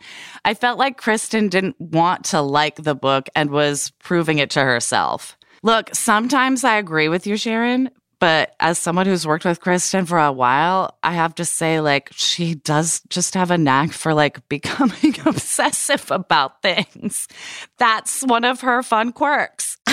I 0.48 0.54
felt 0.54 0.78
like 0.78 0.96
Kristen 0.96 1.50
didn't 1.50 1.78
want 1.78 2.24
to 2.26 2.40
like 2.40 2.76
the 2.76 2.94
book 2.94 3.28
and 3.36 3.50
was 3.50 3.90
proving 3.98 4.38
it 4.38 4.48
to 4.52 4.60
herself. 4.60 5.36
Look, 5.62 5.94
sometimes 5.94 6.64
I 6.64 6.78
agree 6.78 7.10
with 7.10 7.26
you, 7.26 7.36
Sharon, 7.36 7.90
but 8.18 8.54
as 8.58 8.78
someone 8.78 9.04
who's 9.04 9.26
worked 9.26 9.44
with 9.44 9.60
Kristen 9.60 10.06
for 10.06 10.18
a 10.18 10.32
while, 10.32 10.96
I 11.02 11.12
have 11.12 11.34
to 11.34 11.44
say, 11.44 11.80
like, 11.80 12.08
she 12.12 12.54
does 12.54 13.02
just 13.10 13.34
have 13.34 13.50
a 13.50 13.58
knack 13.58 13.92
for 13.92 14.14
like 14.14 14.48
becoming 14.48 15.16
obsessive 15.26 16.10
about 16.10 16.62
things. 16.62 17.28
That's 17.76 18.22
one 18.22 18.44
of 18.44 18.62
her 18.62 18.82
fun 18.82 19.12
quirks. 19.12 19.76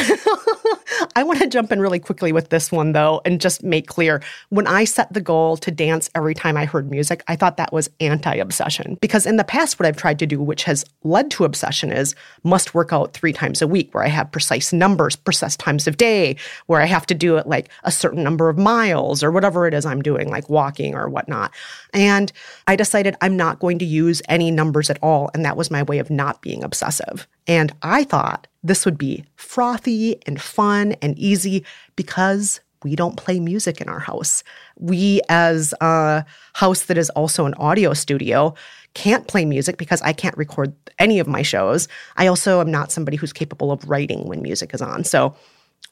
I 1.16 1.24
want 1.24 1.40
to 1.40 1.48
jump 1.48 1.72
in 1.72 1.80
really 1.80 2.00
quickly 2.00 2.32
with 2.32 2.50
this 2.50 2.72
one, 2.72 2.94
though, 2.94 3.22
and 3.25 3.42
just 3.42 3.64
make 3.64 3.88
clear 3.88 4.22
when 4.50 4.68
I 4.68 4.86
set 4.86 5.12
the 5.14 5.22
goal 5.22 5.58
to 5.58 5.72
dance 5.72 6.10
every 6.16 6.34
time 6.34 6.58
I 6.58 6.66
heard 6.66 6.90
music, 6.90 7.24
I 7.28 7.36
thought 7.36 7.58
that 7.58 7.74
was 7.74 7.90
anti 8.00 8.36
obsession. 8.36 8.98
Because 9.02 9.25
in 9.25 9.38
the 9.38 9.44
past, 9.44 9.80
what 9.80 9.86
I've 9.86 9.98
tried 9.98 10.20
to 10.20 10.25
do, 10.25 10.42
which 10.42 10.64
has 10.64 10.86
led 11.04 11.32
to 11.32 11.46
obsession, 11.46 11.92
is 11.92 12.16
must 12.44 12.74
work 12.74 12.94
out 12.94 13.14
three 13.14 13.34
times 13.34 13.62
a 13.62 13.68
week, 13.68 13.94
where 13.94 14.04
I 14.04 14.10
have 14.10 14.32
precise 14.32 14.74
numbers, 14.74 15.16
precise 15.16 15.56
times 15.58 15.88
of 15.88 15.98
day, 15.98 16.36
where 16.68 16.82
I 16.82 16.86
have 16.86 17.06
to 17.08 17.14
do 17.14 17.38
it 17.38 17.48
like 17.48 17.70
a 17.84 17.92
certain 17.92 18.24
number 18.24 18.50
of 18.50 18.58
miles 18.58 19.24
or 19.24 19.32
whatever 19.32 19.68
it 19.68 19.74
is 19.74 19.86
I'm 19.86 20.02
doing, 20.02 20.30
like 20.30 20.50
walking 20.50 20.96
or 20.96 21.10
whatnot. 21.10 21.52
And 21.94 22.32
I 22.68 22.75
decided 22.75 23.16
I'm 23.22 23.38
not 23.38 23.60
going 23.60 23.80
to 23.80 23.86
use 23.86 24.22
any 24.28 24.52
numbers 24.52 24.90
at 24.90 25.00
all. 25.02 25.30
And 25.34 25.46
that 25.46 25.58
was 25.58 25.72
my 25.72 25.84
way 25.84 26.00
of 26.00 26.10
not 26.10 26.42
being 26.42 26.64
obsessive. 26.64 27.28
And 27.48 27.74
I 27.82 28.04
thought 28.04 28.48
this 28.64 28.86
would 28.86 28.98
be 28.98 29.24
frothy 29.36 30.18
and 30.25 30.42
fun 30.42 30.85
and 31.01 31.18
easy 31.18 31.65
because 31.96 32.60
we 32.84 32.96
don't 32.96 33.18
play 33.18 33.39
music 33.39 33.82
in 33.82 33.89
our 33.89 34.00
house. 34.00 34.44
We, 34.77 35.22
as 35.27 35.74
a 35.82 36.24
house 36.54 36.84
that 36.86 36.98
is 36.98 37.10
also 37.12 37.46
an 37.46 37.54
audio 37.56 37.94
studio, 37.94 38.54
can't 38.94 39.27
play 39.27 39.44
music 39.46 39.77
because 39.77 40.01
I 40.04 40.13
can't 40.13 40.38
record 40.38 40.74
any 41.00 41.20
of 41.20 41.27
my 41.27 41.42
shows. 41.42 41.88
I 42.15 42.27
also 42.27 42.62
am 42.62 42.70
not 42.72 42.92
somebody 42.92 43.18
who's 43.18 43.34
capable 43.34 43.72
of 43.72 43.89
writing 43.89 44.27
when 44.27 44.42
music 44.42 44.74
is 44.74 44.82
on. 44.82 45.04
So 45.04 45.36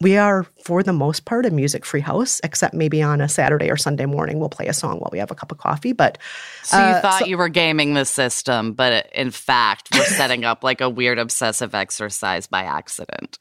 we 0.02 0.18
are, 0.18 0.44
for 0.66 0.84
the 0.84 0.94
most 0.94 1.26
part, 1.26 1.46
a 1.46 1.52
music 1.52 1.86
free 1.86 2.02
house, 2.02 2.40
except 2.44 2.74
maybe 2.74 3.02
on 3.02 3.22
a 3.22 3.30
Saturday 3.30 3.70
or 3.72 3.78
Sunday 3.78 4.06
morning, 4.06 4.40
we'll 4.40 4.50
play 4.50 4.68
a 4.68 4.74
song 4.74 5.00
while 5.00 5.10
we 5.12 5.20
have 5.20 5.32
a 5.32 5.36
cup 5.36 5.52
of 5.52 5.58
coffee. 5.58 5.94
But 5.94 6.18
So 6.64 6.78
you 6.78 6.84
Uh, 6.84 7.02
thought 7.02 7.20
so- 7.20 7.26
you 7.26 7.38
were 7.38 7.50
gaming 7.50 7.94
the 7.94 8.06
system, 8.06 8.74
but 8.74 9.08
in 9.14 9.32
fact, 9.32 9.90
we're 9.94 10.06
setting 10.06 10.46
up 10.46 10.64
like 10.64 10.82
a 10.82 10.90
weird 10.90 11.18
obsessive 11.20 11.74
exercise 11.74 12.48
by 12.48 12.64
accident. 12.64 13.40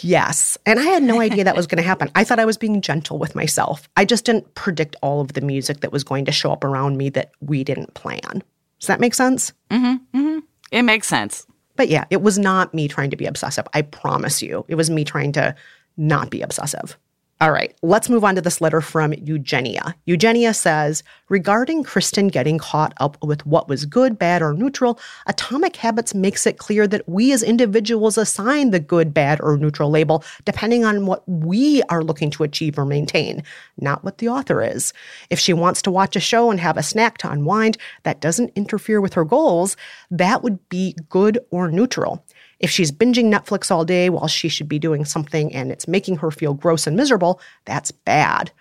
Yes. 0.00 0.56
And 0.64 0.80
I 0.80 0.84
had 0.84 1.02
no 1.02 1.20
idea 1.20 1.44
that 1.44 1.54
was 1.54 1.66
going 1.66 1.82
to 1.82 1.86
happen. 1.86 2.10
I 2.14 2.24
thought 2.24 2.40
I 2.40 2.46
was 2.46 2.56
being 2.56 2.80
gentle 2.80 3.18
with 3.18 3.34
myself. 3.34 3.88
I 3.96 4.06
just 4.06 4.24
didn't 4.24 4.54
predict 4.54 4.96
all 5.02 5.20
of 5.20 5.34
the 5.34 5.42
music 5.42 5.80
that 5.80 5.92
was 5.92 6.02
going 6.02 6.24
to 6.24 6.32
show 6.32 6.50
up 6.50 6.64
around 6.64 6.96
me 6.96 7.10
that 7.10 7.32
we 7.40 7.62
didn't 7.62 7.92
plan. 7.94 8.42
Does 8.80 8.86
that 8.86 9.00
make 9.00 9.14
sense? 9.14 9.52
Mm-hmm, 9.70 10.18
mm-hmm. 10.18 10.38
It 10.70 10.82
makes 10.82 11.06
sense. 11.06 11.46
But 11.76 11.88
yeah, 11.88 12.04
it 12.10 12.22
was 12.22 12.38
not 12.38 12.72
me 12.72 12.88
trying 12.88 13.10
to 13.10 13.16
be 13.16 13.26
obsessive. 13.26 13.66
I 13.74 13.82
promise 13.82 14.42
you. 14.42 14.64
It 14.68 14.76
was 14.76 14.88
me 14.88 15.04
trying 15.04 15.32
to 15.32 15.54
not 15.96 16.30
be 16.30 16.40
obsessive. 16.40 16.96
All 17.42 17.50
right, 17.50 17.74
let's 17.82 18.08
move 18.08 18.22
on 18.22 18.36
to 18.36 18.40
this 18.40 18.60
letter 18.60 18.80
from 18.80 19.12
Eugenia. 19.14 19.96
Eugenia 20.04 20.54
says 20.54 21.02
Regarding 21.28 21.82
Kristen 21.82 22.28
getting 22.28 22.56
caught 22.56 22.92
up 22.98 23.16
with 23.20 23.44
what 23.44 23.68
was 23.68 23.84
good, 23.84 24.16
bad, 24.16 24.42
or 24.42 24.54
neutral, 24.54 25.00
Atomic 25.26 25.74
Habits 25.74 26.14
makes 26.14 26.46
it 26.46 26.58
clear 26.58 26.86
that 26.86 27.08
we 27.08 27.32
as 27.32 27.42
individuals 27.42 28.16
assign 28.16 28.70
the 28.70 28.78
good, 28.78 29.12
bad, 29.12 29.40
or 29.40 29.56
neutral 29.56 29.90
label 29.90 30.22
depending 30.44 30.84
on 30.84 31.04
what 31.04 31.28
we 31.28 31.82
are 31.88 32.04
looking 32.04 32.30
to 32.30 32.44
achieve 32.44 32.78
or 32.78 32.84
maintain, 32.84 33.42
not 33.76 34.04
what 34.04 34.18
the 34.18 34.28
author 34.28 34.62
is. 34.62 34.92
If 35.28 35.40
she 35.40 35.52
wants 35.52 35.82
to 35.82 35.90
watch 35.90 36.14
a 36.14 36.20
show 36.20 36.48
and 36.48 36.60
have 36.60 36.76
a 36.76 36.82
snack 36.84 37.18
to 37.18 37.30
unwind 37.30 37.76
that 38.04 38.20
doesn't 38.20 38.52
interfere 38.54 39.00
with 39.00 39.14
her 39.14 39.24
goals, 39.24 39.76
that 40.12 40.44
would 40.44 40.68
be 40.68 40.94
good 41.08 41.40
or 41.50 41.72
neutral. 41.72 42.24
If 42.62 42.70
she's 42.70 42.92
binging 42.92 43.24
Netflix 43.24 43.72
all 43.72 43.84
day 43.84 44.08
while 44.08 44.28
she 44.28 44.48
should 44.48 44.68
be 44.68 44.78
doing 44.78 45.04
something 45.04 45.52
and 45.52 45.72
it's 45.72 45.88
making 45.88 46.18
her 46.18 46.30
feel 46.30 46.54
gross 46.54 46.86
and 46.86 46.96
miserable, 46.96 47.40
that's 47.64 47.90
bad. 47.90 48.52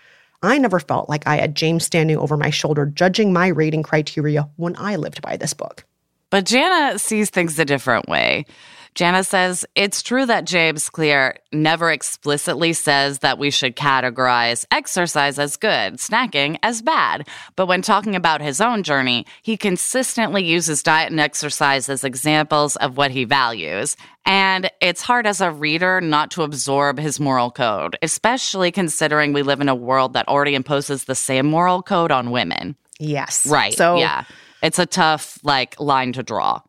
I 0.42 0.58
never 0.58 0.80
felt 0.80 1.08
like 1.08 1.28
I 1.28 1.36
had 1.36 1.54
James 1.54 1.86
standing 1.86 2.18
over 2.18 2.36
my 2.36 2.50
shoulder 2.50 2.88
judging 2.88 3.32
my 3.32 3.48
rating 3.48 3.84
criteria 3.84 4.50
when 4.56 4.76
I 4.78 4.96
lived 4.96 5.22
by 5.22 5.38
this 5.38 5.54
book. 5.54 5.86
But 6.32 6.46
Jana 6.46 6.98
sees 6.98 7.30
things 7.30 7.60
a 7.60 7.66
different 7.66 8.08
way. 8.10 8.46
Jana 8.94 9.24
says 9.24 9.66
it's 9.76 10.02
true 10.02 10.26
that 10.26 10.46
James 10.46 10.90
Clear 10.90 11.36
never 11.54 11.92
explicitly 11.92 12.74
says 12.74 13.20
that 13.20 13.38
we 13.38 13.50
should 13.50 13.78
categorize 13.78 14.66
exercise 14.70 15.40
as 15.40 15.56
good, 15.56 15.94
snacking 15.94 16.58
as 16.62 16.82
bad. 16.82 17.28
But 17.56 17.68
when 17.68 17.82
talking 17.82 18.16
about 18.16 18.42
his 18.42 18.60
own 18.60 18.84
journey, 18.84 19.26
he 19.44 19.56
consistently 19.56 20.44
uses 20.44 20.84
diet 20.84 21.10
and 21.10 21.22
exercise 21.22 21.88
as 21.88 22.04
examples 22.04 22.76
of 22.78 22.98
what 22.98 23.12
he 23.12 23.24
values. 23.24 23.96
And 24.26 24.70
it's 24.82 25.02
hard 25.02 25.26
as 25.26 25.40
a 25.40 25.52
reader 25.52 26.02
not 26.02 26.32
to 26.32 26.44
absorb 26.44 27.00
his 27.00 27.18
moral 27.20 27.50
code, 27.50 27.98
especially 28.02 28.72
considering 28.72 29.32
we 29.32 29.42
live 29.42 29.62
in 29.62 29.70
a 29.70 29.76
world 29.76 30.14
that 30.14 30.28
already 30.28 30.54
imposes 30.54 31.06
the 31.06 31.16
same 31.16 31.46
moral 31.46 31.82
code 31.82 32.12
on 32.12 32.32
women. 32.32 32.76
Yes. 33.00 33.48
Right. 33.48 33.74
So 33.74 33.98
yeah. 33.98 34.26
It's 34.62 34.80
a 34.80 34.86
tough 34.86 35.40
like 35.44 35.80
line 35.80 36.14
to 36.14 36.24
draw. 36.24 36.62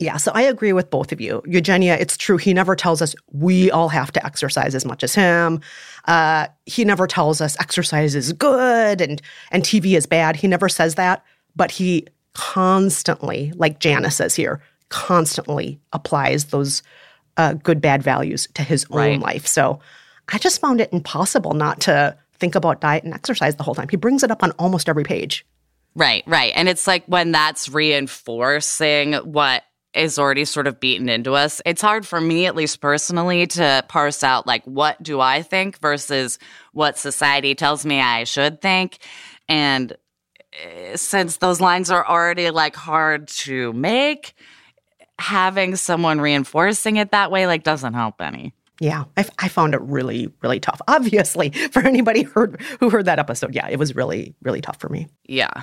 Yeah, 0.00 0.16
so 0.16 0.30
I 0.32 0.42
agree 0.42 0.72
with 0.72 0.90
both 0.90 1.10
of 1.10 1.20
you. 1.20 1.42
Eugenia, 1.44 1.96
it's 1.98 2.16
true. 2.16 2.36
He 2.36 2.54
never 2.54 2.76
tells 2.76 3.02
us 3.02 3.16
we 3.32 3.68
all 3.72 3.88
have 3.88 4.12
to 4.12 4.24
exercise 4.24 4.76
as 4.76 4.84
much 4.84 5.02
as 5.02 5.12
him. 5.12 5.60
Uh, 6.06 6.46
he 6.66 6.84
never 6.84 7.08
tells 7.08 7.40
us 7.40 7.56
exercise 7.58 8.14
is 8.14 8.32
good 8.32 9.00
and 9.00 9.20
and 9.50 9.64
TV 9.64 9.96
is 9.96 10.06
bad. 10.06 10.36
He 10.36 10.46
never 10.46 10.68
says 10.68 10.94
that, 10.94 11.24
but 11.56 11.72
he 11.72 12.06
constantly, 12.34 13.52
like 13.56 13.80
Jana 13.80 14.10
says 14.10 14.34
here, 14.36 14.60
constantly 14.88 15.80
applies 15.92 16.46
those 16.46 16.82
uh, 17.36 17.54
good 17.54 17.80
bad 17.80 18.02
values 18.02 18.48
to 18.54 18.62
his 18.62 18.86
own 18.90 18.96
Right. 18.98 19.20
life. 19.20 19.46
So 19.46 19.80
I 20.32 20.38
just 20.38 20.60
found 20.60 20.80
it 20.80 20.92
impossible 20.92 21.54
not 21.54 21.80
to 21.82 22.16
think 22.38 22.54
about 22.54 22.80
diet 22.80 23.02
and 23.04 23.12
exercise 23.14 23.56
the 23.56 23.62
whole 23.64 23.74
time. 23.74 23.88
He 23.88 23.96
brings 23.96 24.22
it 24.22 24.30
up 24.30 24.42
on 24.44 24.52
almost 24.52 24.88
every 24.88 25.04
page. 25.04 25.44
Right, 25.98 26.22
right. 26.28 26.52
And 26.54 26.68
it's 26.68 26.86
like 26.86 27.04
when 27.06 27.32
that's 27.32 27.68
reinforcing 27.68 29.14
what 29.14 29.64
is 29.94 30.16
already 30.16 30.44
sort 30.44 30.68
of 30.68 30.78
beaten 30.78 31.08
into 31.08 31.32
us, 31.32 31.60
it's 31.66 31.82
hard 31.82 32.06
for 32.06 32.20
me, 32.20 32.46
at 32.46 32.54
least 32.54 32.80
personally, 32.80 33.48
to 33.48 33.84
parse 33.88 34.22
out 34.22 34.46
like 34.46 34.62
what 34.64 35.02
do 35.02 35.20
I 35.20 35.42
think 35.42 35.80
versus 35.80 36.38
what 36.72 36.98
society 36.98 37.56
tells 37.56 37.84
me 37.84 38.00
I 38.00 38.22
should 38.22 38.62
think. 38.62 38.98
And 39.48 39.96
eh, 40.52 40.94
since 40.94 41.38
those 41.38 41.60
lines 41.60 41.90
are 41.90 42.06
already 42.06 42.52
like 42.52 42.76
hard 42.76 43.26
to 43.28 43.72
make, 43.72 44.34
having 45.18 45.74
someone 45.74 46.20
reinforcing 46.20 46.94
it 46.94 47.10
that 47.10 47.32
way 47.32 47.48
like 47.48 47.64
doesn't 47.64 47.94
help 47.94 48.20
any. 48.20 48.54
Yeah, 48.80 49.06
I, 49.16 49.26
I 49.40 49.48
found 49.48 49.74
it 49.74 49.80
really, 49.80 50.32
really 50.42 50.60
tough. 50.60 50.80
Obviously, 50.88 51.50
for 51.50 51.82
anybody 51.84 52.22
heard, 52.22 52.60
who 52.78 52.90
heard 52.90 53.06
that 53.06 53.18
episode, 53.18 53.52
yeah, 53.52 53.66
it 53.68 53.80
was 53.80 53.96
really, 53.96 54.36
really 54.42 54.60
tough 54.60 54.78
for 54.78 54.88
me. 54.88 55.08
Yeah. 55.24 55.62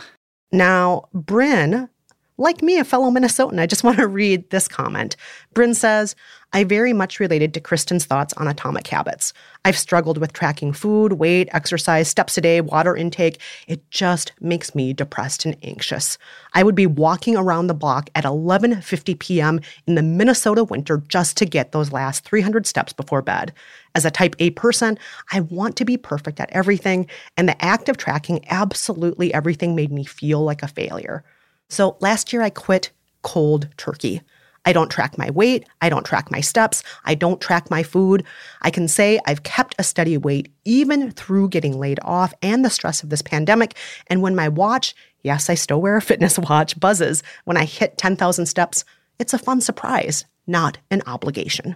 Now, 0.51 1.09
Bryn, 1.13 1.89
like 2.37 2.61
me, 2.61 2.79
a 2.79 2.83
fellow 2.83 3.09
Minnesotan, 3.09 3.59
I 3.59 3.65
just 3.65 3.83
want 3.85 3.97
to 3.97 4.07
read 4.07 4.49
this 4.49 4.67
comment. 4.67 5.15
Bryn 5.53 5.73
says, 5.73 6.15
I 6.53 6.63
very 6.63 6.93
much 6.93 7.19
related 7.19 7.53
to 7.53 7.59
Kristen's 7.59 8.05
thoughts 8.05 8.33
on 8.35 8.47
atomic 8.47 8.87
habits. 8.87 9.33
I've 9.65 9.77
struggled 9.77 10.17
with 10.17 10.31
tracking 10.31 10.71
food, 10.71 11.13
weight, 11.13 11.49
exercise, 11.51 12.07
steps 12.07 12.37
a 12.37 12.41
day, 12.41 12.61
water 12.61 12.95
intake. 12.95 13.41
It 13.67 13.89
just 13.91 14.31
makes 14.39 14.73
me 14.73 14.93
depressed 14.93 15.43
and 15.43 15.57
anxious. 15.63 16.17
I 16.53 16.63
would 16.63 16.75
be 16.75 16.87
walking 16.87 17.35
around 17.35 17.67
the 17.67 17.73
block 17.73 18.09
at 18.15 18.23
11:50 18.23 19.19
p.m. 19.19 19.59
in 19.85 19.95
the 19.95 20.03
Minnesota 20.03 20.63
winter 20.63 21.03
just 21.09 21.35
to 21.37 21.45
get 21.45 21.73
those 21.73 21.91
last 21.91 22.23
300 22.23 22.65
steps 22.65 22.93
before 22.93 23.21
bed. 23.21 23.51
As 23.93 24.05
a 24.05 24.11
type 24.11 24.35
A 24.39 24.51
person, 24.51 24.97
I 25.33 25.41
want 25.41 25.75
to 25.77 25.85
be 25.85 25.97
perfect 25.97 26.39
at 26.39 26.51
everything, 26.51 27.07
and 27.35 27.49
the 27.49 27.61
act 27.63 27.89
of 27.89 27.97
tracking 27.97 28.45
absolutely 28.49 29.33
everything 29.33 29.75
made 29.75 29.91
me 29.91 30.05
feel 30.05 30.41
like 30.41 30.63
a 30.63 30.69
failure. 30.69 31.23
So 31.69 31.97
last 31.99 32.31
year 32.31 32.41
I 32.41 32.49
quit 32.49 32.91
cold 33.21 33.69
turkey. 33.77 34.21
I 34.65 34.73
don't 34.73 34.89
track 34.89 35.17
my 35.17 35.29
weight. 35.29 35.67
I 35.81 35.89
don't 35.89 36.05
track 36.05 36.31
my 36.31 36.41
steps. 36.41 36.83
I 37.05 37.15
don't 37.15 37.39
track 37.39 37.69
my 37.69 37.83
food. 37.83 38.23
I 38.63 38.71
can 38.71 38.87
say 38.87 39.19
I've 39.25 39.43
kept 39.43 39.75
a 39.77 39.83
steady 39.83 40.17
weight 40.17 40.51
even 40.65 41.11
through 41.11 41.49
getting 41.49 41.77
laid 41.77 41.99
off 42.03 42.33
and 42.41 42.65
the 42.65 42.69
stress 42.69 43.03
of 43.03 43.09
this 43.09 43.21
pandemic. 43.21 43.75
And 44.07 44.21
when 44.21 44.35
my 44.35 44.49
watch, 44.49 44.95
yes, 45.23 45.49
I 45.49 45.55
still 45.55 45.81
wear 45.81 45.97
a 45.97 46.01
fitness 46.01 46.39
watch, 46.49 46.79
buzzes 46.79 47.21
when 47.45 47.57
I 47.57 47.65
hit 47.65 47.97
10,000 47.97 48.47
steps, 48.47 48.83
it's 49.19 49.33
a 49.33 49.39
fun 49.39 49.61
surprise, 49.61 50.25
not 50.47 50.77
an 50.89 51.03
obligation. 51.05 51.75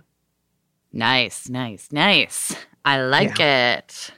Nice, 0.92 1.48
nice, 1.48 1.90
nice. 1.92 2.56
I 2.84 3.02
like 3.04 3.40
it. 3.40 4.12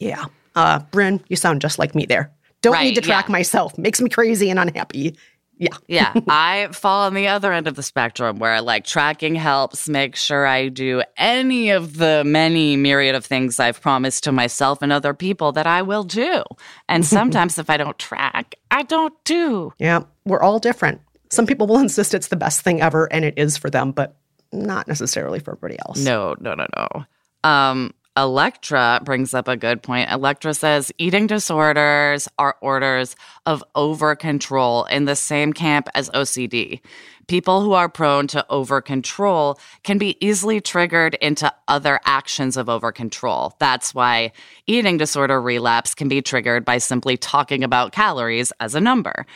Yeah. 0.00 0.24
Uh, 0.56 0.80
Bryn, 0.90 1.22
you 1.28 1.36
sound 1.36 1.60
just 1.60 1.78
like 1.78 1.94
me 1.94 2.06
there. 2.06 2.32
Don't 2.66 2.74
Right, 2.74 2.84
need 2.84 2.94
to 2.96 3.00
track 3.00 3.26
yeah. 3.28 3.32
myself. 3.32 3.78
Makes 3.78 4.00
me 4.00 4.10
crazy 4.10 4.50
and 4.50 4.58
unhappy. 4.58 5.16
Yeah. 5.58 5.68
Yeah, 5.88 6.12
I 6.28 6.68
fall 6.72 7.06
on 7.06 7.14
the 7.14 7.28
other 7.28 7.50
end 7.52 7.66
of 7.66 7.76
the 7.76 7.82
spectrum 7.82 8.38
where 8.38 8.60
like 8.60 8.84
tracking 8.84 9.34
helps 9.36 9.88
make 9.88 10.14
sure 10.16 10.44
I 10.46 10.68
do 10.68 11.02
any 11.16 11.70
of 11.70 11.96
the 11.96 12.24
many 12.26 12.76
myriad 12.76 13.14
of 13.14 13.24
things 13.24 13.58
I've 13.58 13.80
promised 13.80 14.24
to 14.24 14.32
myself 14.32 14.82
and 14.82 14.92
other 14.92 15.14
people 15.14 15.52
that 15.52 15.66
I 15.66 15.80
will 15.82 16.02
do. 16.02 16.42
And 16.90 17.06
sometimes 17.16 17.58
if 17.58 17.70
I 17.70 17.76
don't 17.78 17.98
track, 17.98 18.56
I 18.70 18.82
don't 18.82 19.14
do. 19.24 19.72
Yeah, 19.78 20.00
we're 20.26 20.42
all 20.42 20.58
different. 20.58 21.00
Some 21.30 21.46
people 21.46 21.66
will 21.66 21.78
insist 21.78 22.12
it's 22.12 22.28
the 22.28 22.36
best 22.36 22.60
thing 22.60 22.82
ever, 22.82 23.10
and 23.10 23.24
it 23.24 23.34
is 23.38 23.56
for 23.56 23.70
them, 23.70 23.92
but 23.92 24.14
not 24.52 24.86
necessarily 24.88 25.38
for 25.40 25.52
everybody 25.52 25.78
else. 25.86 26.04
No, 26.04 26.34
no, 26.38 26.54
no, 26.54 26.66
no. 26.76 27.04
Um, 27.48 27.94
Electra 28.16 29.00
brings 29.04 29.34
up 29.34 29.46
a 29.46 29.56
good 29.56 29.82
point. 29.82 30.10
Electra 30.10 30.54
says 30.54 30.90
eating 30.96 31.26
disorders 31.26 32.28
are 32.38 32.56
orders 32.62 33.14
of 33.44 33.62
over 33.74 34.16
control 34.16 34.84
in 34.84 35.04
the 35.04 35.16
same 35.16 35.52
camp 35.52 35.88
as 35.94 36.08
OCD. 36.10 36.80
People 37.28 37.60
who 37.60 37.72
are 37.72 37.88
prone 37.88 38.26
to 38.28 38.46
over 38.48 38.80
control 38.80 39.58
can 39.82 39.98
be 39.98 40.16
easily 40.24 40.60
triggered 40.60 41.14
into 41.16 41.52
other 41.68 42.00
actions 42.04 42.56
of 42.56 42.68
over 42.68 42.90
control. 42.92 43.54
That's 43.58 43.94
why 43.94 44.32
eating 44.66 44.96
disorder 44.96 45.40
relapse 45.40 45.94
can 45.94 46.08
be 46.08 46.22
triggered 46.22 46.64
by 46.64 46.78
simply 46.78 47.16
talking 47.16 47.64
about 47.64 47.92
calories 47.92 48.52
as 48.60 48.74
a 48.74 48.80
number. 48.80 49.26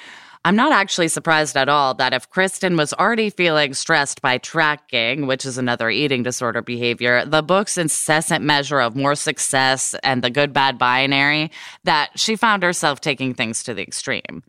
I'm 0.43 0.57
not 0.57 0.73
actually 0.73 1.09
surprised 1.09 1.55
at 1.55 1.69
all 1.69 1.93
that 1.95 2.15
if 2.15 2.31
Kristen 2.31 2.79
was 2.79 2.95
already 2.95 3.29
feeling 3.29 3.75
stressed 3.75 4.23
by 4.23 4.39
tracking, 4.39 5.27
which 5.27 5.45
is 5.45 5.59
another 5.59 5.91
eating 5.91 6.23
disorder 6.23 6.63
behavior, 6.63 7.27
the 7.27 7.43
book's 7.43 7.77
incessant 7.77 8.43
measure 8.43 8.81
of 8.81 8.97
more 8.97 9.15
success 9.15 9.95
and 10.03 10.25
the 10.25 10.31
good 10.31 10.55
bad 10.55 10.79
binary, 10.79 11.51
that 11.85 12.19
she 12.19 12.37
found 12.37 12.63
herself 12.63 13.03
taking 13.03 13.35
things 13.35 13.63
to 13.65 13.75
the 13.75 13.83
extreme. 13.83 14.43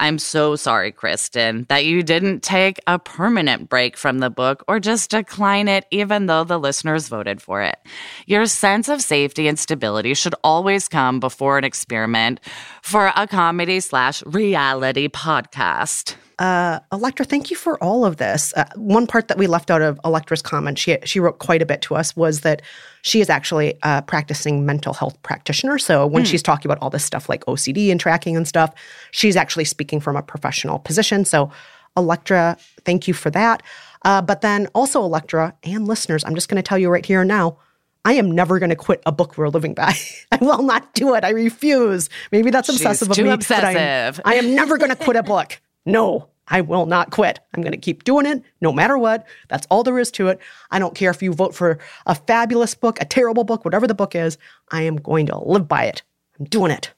I'm 0.00 0.18
so 0.18 0.54
sorry, 0.54 0.92
Kristen, 0.92 1.66
that 1.68 1.84
you 1.84 2.02
didn't 2.02 2.42
take 2.42 2.78
a 2.86 2.98
permanent 2.98 3.68
break 3.68 3.96
from 3.96 4.20
the 4.20 4.30
book 4.30 4.64
or 4.68 4.78
just 4.78 5.10
decline 5.10 5.66
it, 5.66 5.86
even 5.90 6.26
though 6.26 6.44
the 6.44 6.58
listeners 6.58 7.08
voted 7.08 7.42
for 7.42 7.62
it. 7.62 7.78
Your 8.26 8.46
sense 8.46 8.88
of 8.88 9.02
safety 9.02 9.48
and 9.48 9.58
stability 9.58 10.14
should 10.14 10.34
always 10.44 10.86
come 10.86 11.18
before 11.18 11.58
an 11.58 11.64
experiment 11.64 12.40
for 12.82 13.12
a 13.16 13.26
comedy 13.26 13.80
slash 13.80 14.22
reality 14.24 15.08
podcast. 15.08 16.14
Uh, 16.38 16.78
Electra, 16.92 17.24
thank 17.26 17.50
you 17.50 17.56
for 17.56 17.82
all 17.82 18.04
of 18.04 18.18
this. 18.18 18.54
Uh, 18.56 18.64
one 18.76 19.06
part 19.08 19.26
that 19.28 19.38
we 19.38 19.48
left 19.48 19.70
out 19.70 19.82
of 19.82 19.98
Electra's 20.04 20.40
comment, 20.40 20.78
she 20.78 20.96
she 21.04 21.18
wrote 21.18 21.40
quite 21.40 21.62
a 21.62 21.66
bit 21.66 21.82
to 21.82 21.96
us, 21.96 22.14
was 22.14 22.40
that 22.40 22.62
she 23.02 23.20
is 23.20 23.28
actually 23.28 23.76
a 23.82 24.02
practicing 24.02 24.64
mental 24.64 24.92
health 24.92 25.20
practitioner. 25.22 25.78
So 25.78 26.06
when 26.06 26.24
she's 26.24 26.42
talking 26.42 26.70
about 26.70 26.80
all 26.82 26.90
this 26.90 27.04
stuff 27.04 27.28
like 27.28 27.44
OCD 27.46 27.90
and 27.90 27.98
tracking 27.98 28.36
and 28.36 28.46
stuff, 28.46 28.72
she's 29.10 29.36
actually 29.36 29.64
speaking 29.64 29.98
from 29.98 30.16
a 30.16 30.22
professional 30.22 30.78
position. 30.78 31.24
So 31.24 31.50
Electra, 31.96 32.56
thank 32.84 33.08
you 33.08 33.14
for 33.14 33.30
that. 33.30 33.62
Uh, 34.04 34.22
but 34.22 34.40
then 34.40 34.68
also 34.74 35.02
Electra 35.02 35.54
and 35.64 35.88
listeners, 35.88 36.24
I'm 36.24 36.34
just 36.34 36.48
going 36.48 36.62
to 36.62 36.62
tell 36.62 36.78
you 36.78 36.88
right 36.88 37.04
here 37.04 37.20
and 37.22 37.28
now. 37.28 37.58
I 38.04 38.12
am 38.12 38.30
never 38.30 38.58
going 38.58 38.70
to 38.70 38.76
quit 38.76 39.02
a 39.04 39.12
book 39.12 39.36
we're 39.36 39.48
living 39.48 39.74
by. 39.74 39.94
I 40.32 40.36
will 40.40 40.62
not 40.62 40.94
do 40.94 41.14
it. 41.14 41.24
I 41.24 41.30
refuse. 41.30 42.08
Maybe 42.30 42.50
that's 42.50 42.68
She's 42.70 42.80
obsessive 42.80 43.10
of 43.10 43.16
too 43.16 43.24
me. 43.24 43.30
obsessive. 43.30 44.20
I 44.24 44.36
am 44.36 44.54
never 44.54 44.78
going 44.78 44.90
to 44.90 44.96
quit 44.96 45.16
a 45.16 45.22
book. 45.22 45.60
No, 45.88 46.28
I 46.46 46.60
will 46.60 46.86
not 46.86 47.10
quit. 47.10 47.40
I'm 47.54 47.62
going 47.62 47.72
to 47.72 47.78
keep 47.78 48.04
doing 48.04 48.26
it 48.26 48.42
no 48.60 48.72
matter 48.72 48.98
what. 48.98 49.26
That's 49.48 49.66
all 49.70 49.82
there 49.82 49.98
is 49.98 50.10
to 50.12 50.28
it. 50.28 50.38
I 50.70 50.78
don't 50.78 50.94
care 50.94 51.10
if 51.10 51.22
you 51.22 51.32
vote 51.32 51.54
for 51.54 51.78
a 52.04 52.14
fabulous 52.14 52.74
book, 52.74 53.00
a 53.00 53.06
terrible 53.06 53.44
book, 53.44 53.64
whatever 53.64 53.86
the 53.86 53.94
book 53.94 54.14
is. 54.14 54.36
I 54.70 54.82
am 54.82 54.96
going 54.96 55.26
to 55.26 55.38
live 55.38 55.66
by 55.66 55.84
it. 55.84 56.02
I'm 56.38 56.44
doing 56.44 56.70
it. 56.70 56.92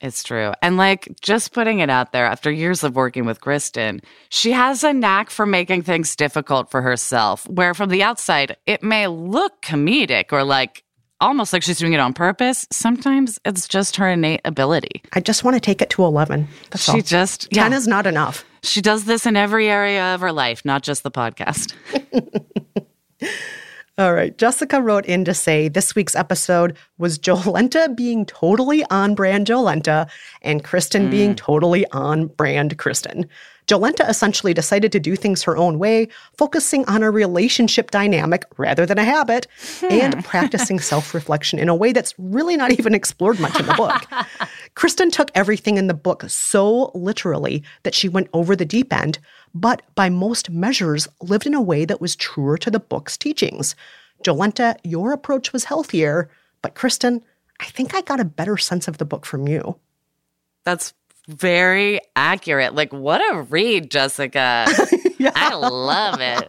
It's 0.00 0.22
true. 0.22 0.52
And 0.60 0.76
like 0.76 1.08
just 1.20 1.52
putting 1.52 1.78
it 1.78 1.88
out 1.88 2.12
there 2.12 2.26
after 2.26 2.50
years 2.50 2.84
of 2.84 2.96
working 2.96 3.24
with 3.24 3.40
Kristen, 3.40 4.00
she 4.28 4.52
has 4.52 4.84
a 4.84 4.92
knack 4.92 5.30
for 5.30 5.46
making 5.46 5.82
things 5.82 6.16
difficult 6.16 6.70
for 6.70 6.82
herself, 6.82 7.48
where 7.48 7.74
from 7.74 7.90
the 7.90 8.02
outside, 8.02 8.56
it 8.66 8.82
may 8.82 9.06
look 9.06 9.62
comedic 9.62 10.32
or 10.32 10.44
like 10.44 10.83
almost 11.24 11.52
like 11.52 11.62
she's 11.62 11.78
doing 11.78 11.94
it 11.94 12.00
on 12.00 12.12
purpose. 12.12 12.66
Sometimes 12.70 13.38
it's 13.44 13.66
just 13.66 13.96
her 13.96 14.08
innate 14.10 14.42
ability. 14.44 15.02
I 15.14 15.20
just 15.20 15.42
want 15.42 15.54
to 15.54 15.60
take 15.60 15.80
it 15.80 15.90
to 15.90 16.04
11. 16.04 16.46
That's 16.70 16.84
She 16.84 16.92
all. 16.92 17.00
just, 17.00 17.50
10 17.50 17.72
yeah, 17.72 17.76
is 17.76 17.88
not 17.88 18.06
enough. 18.06 18.44
she 18.62 18.80
does 18.80 19.04
this 19.04 19.26
in 19.26 19.36
every 19.36 19.68
area 19.68 20.14
of 20.14 20.20
her 20.20 20.32
life, 20.32 20.64
not 20.64 20.82
just 20.82 21.02
the 21.02 21.10
podcast. 21.10 21.72
All 23.96 24.12
right. 24.12 24.36
Jessica 24.36 24.82
wrote 24.82 25.06
in 25.06 25.24
to 25.24 25.32
say 25.34 25.68
this 25.68 25.94
week's 25.94 26.16
episode 26.16 26.76
was 26.98 27.16
Jolenta 27.16 27.94
being 27.96 28.26
totally 28.26 28.84
on 28.90 29.14
brand 29.14 29.46
Jolenta 29.46 30.10
and 30.42 30.64
Kristen 30.64 31.08
being 31.10 31.34
mm. 31.34 31.36
totally 31.36 31.86
on 31.92 32.26
brand 32.26 32.76
Kristen. 32.76 33.28
Jolenta 33.66 34.08
essentially 34.08 34.52
decided 34.52 34.92
to 34.92 35.00
do 35.00 35.16
things 35.16 35.42
her 35.42 35.56
own 35.56 35.78
way, 35.78 36.08
focusing 36.36 36.84
on 36.86 37.02
a 37.02 37.10
relationship 37.10 37.90
dynamic 37.90 38.44
rather 38.56 38.84
than 38.84 38.98
a 38.98 39.04
habit, 39.04 39.46
and 39.82 40.14
hmm. 40.14 40.20
practicing 40.20 40.78
self 40.80 41.14
reflection 41.14 41.58
in 41.58 41.68
a 41.68 41.74
way 41.74 41.92
that's 41.92 42.14
really 42.18 42.56
not 42.56 42.72
even 42.72 42.94
explored 42.94 43.40
much 43.40 43.58
in 43.58 43.66
the 43.66 43.74
book. 43.74 44.04
Kristen 44.74 45.10
took 45.10 45.30
everything 45.34 45.78
in 45.78 45.86
the 45.86 45.94
book 45.94 46.24
so 46.28 46.90
literally 46.94 47.62
that 47.84 47.94
she 47.94 48.08
went 48.08 48.28
over 48.32 48.54
the 48.54 48.64
deep 48.64 48.92
end, 48.92 49.18
but 49.54 49.82
by 49.94 50.08
most 50.08 50.50
measures 50.50 51.08
lived 51.22 51.46
in 51.46 51.54
a 51.54 51.62
way 51.62 51.84
that 51.84 52.00
was 52.00 52.16
truer 52.16 52.58
to 52.58 52.70
the 52.70 52.80
book's 52.80 53.16
teachings. 53.16 53.74
Jolenta, 54.22 54.76
your 54.84 55.12
approach 55.12 55.52
was 55.52 55.64
healthier, 55.64 56.28
but 56.62 56.74
Kristen, 56.74 57.22
I 57.60 57.66
think 57.66 57.94
I 57.94 58.00
got 58.00 58.20
a 58.20 58.24
better 58.24 58.56
sense 58.56 58.88
of 58.88 58.98
the 58.98 59.04
book 59.04 59.24
from 59.24 59.46
you. 59.46 59.78
That's 60.64 60.94
very 61.28 62.00
accurate. 62.16 62.74
Like, 62.74 62.92
what 62.92 63.20
a 63.34 63.42
read, 63.42 63.90
Jessica. 63.90 64.66
I 65.34 65.54
love 65.54 66.20
it. 66.20 66.48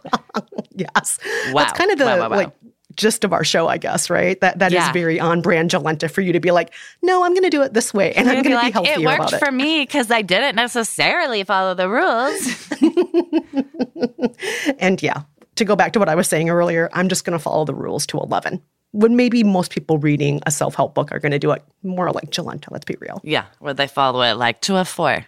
Yes. 0.74 1.18
Wow. 1.52 1.62
That's 1.64 1.72
kind 1.78 1.90
of 1.90 1.98
the 1.98 2.04
Wow, 2.04 2.18
wow, 2.18 2.30
wow. 2.30 2.36
like 2.36 2.52
gist 2.94 3.24
of 3.24 3.32
our 3.32 3.44
show, 3.44 3.68
I 3.68 3.78
guess, 3.78 4.08
right? 4.10 4.40
That 4.40 4.58
that 4.58 4.72
is 4.72 4.76
Yeah. 4.76 4.92
very 4.92 5.18
on 5.20 5.40
brand 5.42 5.70
Jolenta 5.70 6.10
for 6.10 6.20
you 6.22 6.32
to 6.32 6.40
be 6.40 6.50
like, 6.50 6.72
no, 7.02 7.24
I'm 7.24 7.34
gonna 7.34 7.50
do 7.50 7.62
it 7.62 7.72
this 7.74 7.92
way 7.94 8.12
and 8.14 8.28
I'm 8.28 8.36
Maybe 8.36 8.50
gonna 8.50 8.60
be 8.60 8.64
like, 8.66 8.72
healthier 8.74 8.94
it 9.10 9.18
worked 9.18 9.32
it. 9.34 9.38
for 9.38 9.50
me 9.52 9.80
because 9.82 10.10
I 10.10 10.22
didn't 10.22 10.56
necessarily 10.56 11.44
follow 11.44 11.74
the 11.74 11.88
rules. 11.88 12.68
And 14.78 15.02
yeah, 15.02 15.22
to 15.56 15.64
go 15.64 15.76
back 15.76 15.92
to 15.94 15.98
what 15.98 16.08
I 16.08 16.14
was 16.14 16.28
saying 16.28 16.50
earlier, 16.50 16.88
I'm 16.92 17.08
just 17.08 17.24
gonna 17.24 17.38
follow 17.38 17.64
the 17.64 17.74
rules 17.74 18.06
to 18.08 18.18
eleven. 18.18 18.62
When 18.92 19.16
maybe 19.16 19.44
most 19.44 19.72
people 19.72 19.98
reading 19.98 20.40
a 20.46 20.50
self-help 20.50 20.94
book 20.94 21.12
are 21.12 21.18
gonna 21.18 21.38
do 21.38 21.52
it 21.52 21.62
more 21.82 22.10
like 22.12 22.30
Jolenta, 22.30 22.68
let's 22.70 22.84
be 22.84 22.96
real. 23.00 23.20
yeah, 23.24 23.46
where 23.58 23.74
they 23.74 23.86
follow 23.86 24.22
it 24.22 24.34
like 24.34 24.60
two 24.60 24.76
of 24.76 24.88
four. 24.88 25.26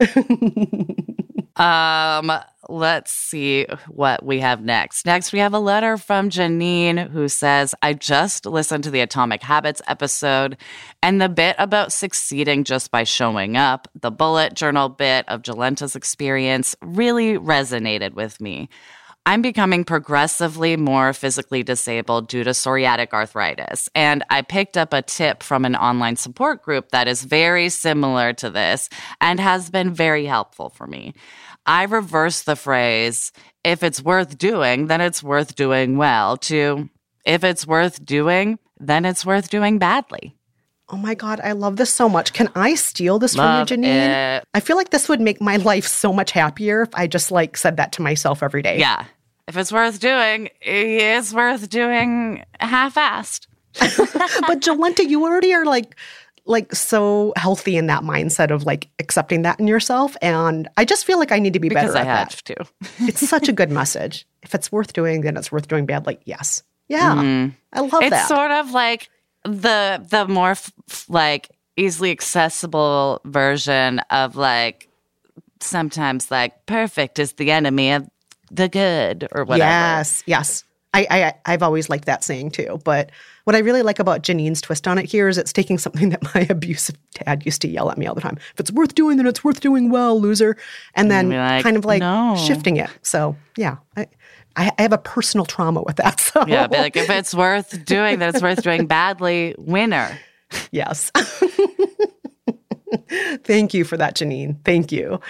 um, 1.56 2.30
let's 2.68 3.10
see 3.12 3.66
what 3.88 4.24
we 4.24 4.40
have 4.40 4.62
next. 4.62 5.06
Next, 5.06 5.32
we 5.32 5.38
have 5.40 5.54
a 5.54 5.58
letter 5.58 5.96
from 5.96 6.30
Janine 6.30 7.08
who 7.10 7.28
says, 7.28 7.74
I 7.82 7.94
just 7.94 8.46
listened 8.46 8.84
to 8.84 8.90
the 8.90 9.00
Atomic 9.00 9.42
Habits 9.42 9.82
episode 9.86 10.56
and 11.02 11.20
the 11.20 11.28
bit 11.28 11.56
about 11.58 11.92
succeeding 11.92 12.64
just 12.64 12.90
by 12.90 13.04
showing 13.04 13.56
up, 13.56 13.88
the 14.00 14.10
bullet 14.10 14.54
journal 14.54 14.88
bit 14.88 15.28
of 15.28 15.42
Jolenta's 15.42 15.96
experience 15.96 16.76
really 16.82 17.38
resonated 17.38 18.14
with 18.14 18.40
me. 18.40 18.68
I'm 19.28 19.42
becoming 19.42 19.84
progressively 19.84 20.78
more 20.78 21.12
physically 21.12 21.62
disabled 21.62 22.28
due 22.28 22.44
to 22.44 22.52
psoriatic 22.52 23.12
arthritis. 23.12 23.90
And 23.94 24.24
I 24.30 24.40
picked 24.40 24.78
up 24.78 24.94
a 24.94 25.02
tip 25.02 25.42
from 25.42 25.66
an 25.66 25.76
online 25.76 26.16
support 26.16 26.62
group 26.62 26.92
that 26.92 27.08
is 27.08 27.22
very 27.24 27.68
similar 27.68 28.32
to 28.32 28.48
this 28.48 28.88
and 29.20 29.38
has 29.38 29.68
been 29.68 29.92
very 29.92 30.24
helpful 30.24 30.70
for 30.70 30.86
me. 30.86 31.12
I 31.66 31.82
reversed 31.84 32.46
the 32.46 32.56
phrase, 32.56 33.30
if 33.64 33.82
it's 33.82 34.02
worth 34.02 34.38
doing, 34.38 34.86
then 34.86 35.02
it's 35.02 35.22
worth 35.22 35.54
doing 35.54 35.98
well, 35.98 36.38
to 36.38 36.88
if 37.26 37.44
it's 37.44 37.66
worth 37.66 38.02
doing, 38.02 38.58
then 38.80 39.04
it's 39.04 39.26
worth 39.26 39.50
doing 39.50 39.78
badly. 39.78 40.38
Oh 40.88 40.96
my 40.96 41.14
God, 41.14 41.38
I 41.44 41.52
love 41.52 41.76
this 41.76 41.92
so 41.92 42.08
much. 42.08 42.32
Can 42.32 42.48
I 42.54 42.76
steal 42.76 43.18
this 43.18 43.36
Love 43.36 43.68
from 43.68 43.82
you, 43.82 43.86
Janine? 43.86 44.38
it. 44.38 44.44
I 44.54 44.60
feel 44.60 44.78
like 44.78 44.88
this 44.88 45.06
would 45.06 45.20
make 45.20 45.38
my 45.38 45.56
life 45.56 45.86
so 45.86 46.14
much 46.14 46.30
happier 46.30 46.80
if 46.80 46.88
I 46.94 47.06
just 47.06 47.30
like 47.30 47.58
said 47.58 47.76
that 47.76 47.92
to 47.92 48.02
myself 48.02 48.42
every 48.42 48.62
day. 48.62 48.78
Yeah. 48.78 49.04
If 49.48 49.56
it's 49.56 49.72
worth 49.72 49.98
doing, 49.98 50.50
it's 50.60 51.32
worth 51.32 51.68
doing 51.70 52.44
half 52.60 52.94
assed. 52.96 53.46
but 53.80 54.60
Jolenta, 54.60 55.08
you 55.08 55.24
already 55.24 55.52
are 55.54 55.64
like 55.64 55.96
like 56.44 56.74
so 56.74 57.32
healthy 57.36 57.76
in 57.76 57.86
that 57.88 58.02
mindset 58.02 58.50
of 58.50 58.64
like 58.64 58.88
accepting 58.98 59.42
that 59.42 59.58
in 59.60 59.66
yourself. 59.66 60.16
And 60.22 60.66
I 60.78 60.84
just 60.86 61.04
feel 61.04 61.18
like 61.18 61.30
I 61.32 61.38
need 61.38 61.52
to 61.54 61.60
be 61.60 61.68
Because 61.68 61.92
better 61.94 61.98
I 62.08 62.10
at 62.10 62.18
had 62.18 62.30
that. 62.30 62.44
to. 62.46 62.66
It's 63.08 63.26
such 63.28 63.48
a 63.48 63.52
good 63.52 63.70
message. 63.70 64.26
If 64.42 64.54
it's 64.54 64.70
worth 64.72 64.92
doing, 64.94 65.20
then 65.22 65.36
it's 65.36 65.50
worth 65.52 65.68
doing 65.68 65.84
bad. 65.86 66.06
Like, 66.06 66.20
Yes. 66.24 66.62
Yeah. 66.88 67.12
I 67.14 67.80
love 67.80 67.90
Mm-hmm. 67.90 68.02
it's 68.14 68.28
sort 68.28 68.50
of 68.50 68.70
like 68.72 69.10
the 69.44 70.04
the 70.10 70.26
more 70.26 70.52
f- 70.52 70.72
like 71.08 71.50
easily 71.76 72.10
accessible 72.10 73.20
version 73.26 74.00
of 74.10 74.36
like 74.36 74.88
sometimes 75.60 76.30
like 76.30 76.64
perfect 76.66 77.18
is 77.18 77.32
the 77.34 77.50
enemy 77.50 77.92
of 77.92 78.08
the 78.50 78.68
good 78.68 79.28
or 79.32 79.44
whatever. 79.44 79.70
Yes, 79.70 80.22
yes. 80.26 80.64
I, 80.94 81.06
I 81.10 81.34
I've 81.52 81.62
always 81.62 81.90
liked 81.90 82.06
that 82.06 82.24
saying 82.24 82.52
too. 82.52 82.80
But 82.82 83.10
what 83.44 83.54
I 83.54 83.58
really 83.60 83.82
like 83.82 83.98
about 83.98 84.22
Janine's 84.22 84.60
twist 84.60 84.88
on 84.88 84.96
it 84.98 85.04
here 85.04 85.28
is 85.28 85.36
it's 85.36 85.52
taking 85.52 85.76
something 85.78 86.08
that 86.10 86.22
my 86.34 86.46
abusive 86.48 86.96
dad 87.12 87.44
used 87.44 87.60
to 87.62 87.68
yell 87.68 87.90
at 87.90 87.98
me 87.98 88.06
all 88.06 88.14
the 88.14 88.20
time. 88.20 88.38
If 88.54 88.60
it's 88.60 88.72
worth 88.72 88.94
doing, 88.94 89.16
then 89.18 89.26
it's 89.26 89.44
worth 89.44 89.60
doing 89.60 89.90
well, 89.90 90.18
loser. 90.20 90.56
And 90.94 91.10
then 91.10 91.30
like, 91.30 91.62
kind 91.62 91.76
of 91.76 91.84
like 91.84 92.00
"No." 92.00 92.36
shifting 92.36 92.76
it. 92.78 92.90
So 93.02 93.36
yeah, 93.56 93.76
I, 93.96 94.06
I 94.56 94.72
I 94.78 94.82
have 94.82 94.92
a 94.92 94.98
personal 94.98 95.44
trauma 95.46 95.82
with 95.82 95.96
that. 95.96 96.20
So 96.28 96.46
Yeah, 96.46 96.66
be 96.66 96.76
like 96.78 96.96
if 96.96 97.10
it's 97.10 97.34
worth 97.34 97.84
doing, 97.84 98.18
then 98.18 98.34
it's 98.34 98.42
worth 98.42 98.62
doing 98.62 98.86
badly. 98.86 99.54
Winner. 99.58 100.18
Yes. 100.70 101.12
Thank 103.44 103.74
you 103.74 103.84
for 103.84 103.96
that, 103.96 104.16
Janine. 104.16 104.56
Thank 104.64 104.92
you. 104.92 105.20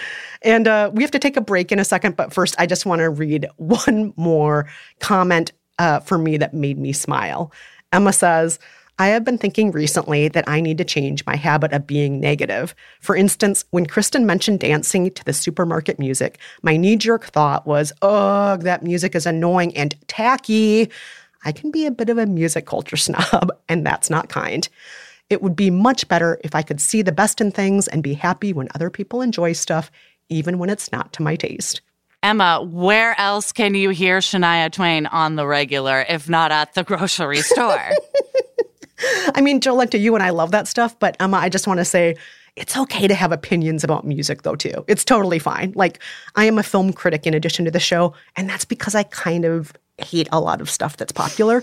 And 0.42 0.68
uh, 0.68 0.90
we 0.92 1.03
have 1.03 1.11
to 1.12 1.18
take 1.18 1.37
a 1.37 1.40
break 1.40 1.73
in 1.73 1.79
a 1.79 1.85
second, 1.85 2.16
but 2.16 2.33
first, 2.33 2.55
I 2.59 2.66
just 2.66 2.87
want 2.87 3.01
to 3.01 3.11
read 3.11 3.47
one 3.57 4.12
more 4.16 4.68
comment 5.01 5.53
uh, 5.79 6.01
for 6.01 6.18
me 6.18 6.37
that 6.37 6.55
made 6.55 6.79
me 6.79 6.92
smile. 6.92 7.53
Emma 7.92 8.12
says, 8.12 8.59
I 9.01 9.09
have 9.09 9.25
been 9.25 9.38
thinking 9.38 9.71
recently 9.71 10.27
that 10.29 10.49
I 10.49 10.61
need 10.61 10.79
to 10.79 10.85
change 10.85 11.25
my 11.25 11.37
habit 11.37 11.73
of 11.73 11.87
being 11.87 12.18
negative. 12.18 12.75
For 13.01 13.14
instance, 13.14 13.64
when 13.71 13.87
Kristen 13.87 14.27
mentioned 14.27 14.59
dancing 14.59 15.12
to 15.12 15.25
the 15.25 15.33
supermarket 15.33 16.01
music, 16.01 16.38
my 16.62 16.77
knee 16.77 16.97
jerk 16.97 17.25
thought 17.25 17.64
was, 17.64 17.92
ugh, 18.03 18.62
that 18.62 18.83
music 18.83 19.14
is 19.14 19.25
annoying 19.25 19.77
and 19.77 19.94
tacky. 20.09 20.90
I 21.44 21.53
can 21.53 21.71
be 21.71 21.87
a 21.87 21.92
bit 21.92 22.11
of 22.11 22.18
a 22.18 22.27
music 22.27 22.66
culture 22.66 22.97
snob, 22.97 23.53
and 23.68 23.87
that's 23.87 24.11
not 24.11 24.29
kind. 24.29 24.68
It 25.31 25.43
would 25.43 25.57
be 25.57 25.71
much 25.71 26.09
better 26.09 26.41
if 26.43 26.55
I 26.55 26.62
could 26.62 26.81
see 26.81 27.03
the 27.03 27.12
best 27.12 27.41
in 27.41 27.51
things 27.51 27.88
and 27.88 28.03
be 28.03 28.14
happy 28.14 28.53
when 28.53 28.69
other 28.75 28.91
people 28.91 29.21
enjoy 29.21 29.53
stuff, 29.53 29.91
even 30.29 30.59
when 30.59 30.71
it's 30.71 30.91
not 30.91 31.12
to 31.14 31.23
my 31.23 31.37
taste. 31.37 31.81
Emma, 32.23 32.62
where 32.62 33.19
else 33.21 33.53
can 33.53 33.75
you 33.75 33.91
hear 33.91 34.19
Shania 34.19 34.73
Twain 34.73 35.07
on 35.07 35.37
the 35.37 35.47
regular 35.47 36.05
if 36.09 36.29
not 36.29 36.51
at 36.51 36.75
the 36.75 36.83
grocery 36.83 37.43
store? 37.43 37.91
I 39.35 39.41
mean, 39.41 39.61
Jolenta, 39.61 40.01
you 40.01 40.14
and 40.14 40.25
I 40.25 40.31
love 40.31 40.51
that 40.51 40.67
stuff, 40.67 40.99
but 40.99 41.17
Emma, 41.21 41.37
I 41.37 41.49
just 41.49 41.69
want 41.69 41.79
to 41.79 41.85
say 41.85 42.17
it's 42.57 42.77
okay 42.77 43.07
to 43.07 43.14
have 43.14 43.31
opinions 43.31 43.85
about 43.85 44.05
music, 44.05 44.43
though, 44.43 44.57
too. 44.57 44.85
It's 44.88 45.05
totally 45.05 45.38
fine. 45.38 45.73
Like, 45.77 46.01
I 46.35 46.45
am 46.47 46.59
a 46.59 46.64
film 46.64 46.93
critic 46.93 47.25
in 47.25 47.35
addition 47.35 47.64
to 47.67 47.71
the 47.71 47.79
show, 47.79 48.14
and 48.35 48.49
that's 48.49 48.64
because 48.64 48.97
I 48.97 49.05
kind 49.05 49.45
of 49.45 49.73
hate 49.99 50.29
a 50.33 50.41
lot 50.41 50.61
of 50.61 50.69
stuff 50.69 50.97
that's 50.97 51.12
popular. 51.12 51.62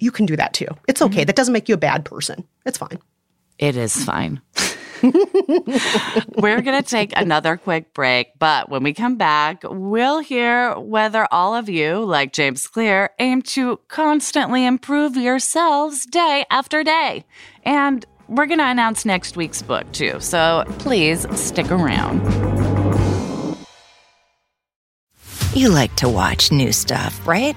You 0.00 0.10
can 0.10 0.26
do 0.26 0.36
that 0.36 0.54
too. 0.54 0.66
It's 0.88 1.02
okay. 1.02 1.18
Mm-hmm. 1.20 1.26
That 1.26 1.36
doesn't 1.36 1.52
make 1.52 1.68
you 1.68 1.74
a 1.74 1.78
bad 1.78 2.04
person. 2.04 2.44
It's 2.66 2.78
fine. 2.78 2.98
It 3.58 3.76
is 3.76 4.04
fine. 4.04 4.40
We're 5.02 6.62
going 6.62 6.82
to 6.82 6.84
take 6.84 7.16
another 7.16 7.56
quick 7.56 7.94
break, 7.94 8.38
but 8.38 8.68
when 8.70 8.82
we 8.82 8.94
come 8.94 9.16
back, 9.16 9.62
we'll 9.64 10.20
hear 10.20 10.74
whether 10.78 11.28
all 11.30 11.54
of 11.54 11.68
you, 11.68 12.04
like 12.04 12.32
James 12.32 12.66
Clear, 12.66 13.10
aim 13.18 13.42
to 13.42 13.78
constantly 13.88 14.64
improve 14.64 15.16
yourselves 15.16 16.06
day 16.06 16.44
after 16.50 16.82
day. 16.82 17.24
And 17.64 18.04
we're 18.28 18.46
going 18.46 18.58
to 18.58 18.66
announce 18.66 19.04
next 19.04 19.36
week's 19.36 19.60
book 19.62 19.90
too, 19.92 20.20
so 20.20 20.64
please 20.78 21.26
stick 21.38 21.70
around. 21.70 22.20
You 25.54 25.68
like 25.68 25.94
to 25.96 26.08
watch 26.08 26.52
new 26.52 26.72
stuff, 26.72 27.26
right? 27.26 27.56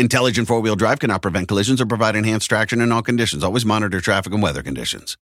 Intelligent 0.00 0.48
four 0.48 0.60
wheel 0.60 0.76
drive 0.76 0.98
cannot 0.98 1.20
prevent 1.20 1.46
collisions 1.46 1.78
or 1.78 1.84
provide 1.84 2.16
enhanced 2.16 2.48
traction 2.48 2.80
in 2.80 2.90
all 2.90 3.02
conditions. 3.02 3.44
Always 3.44 3.66
monitor 3.66 4.00
traffic 4.00 4.32
and 4.32 4.42
weather 4.42 4.62
conditions. 4.62 5.18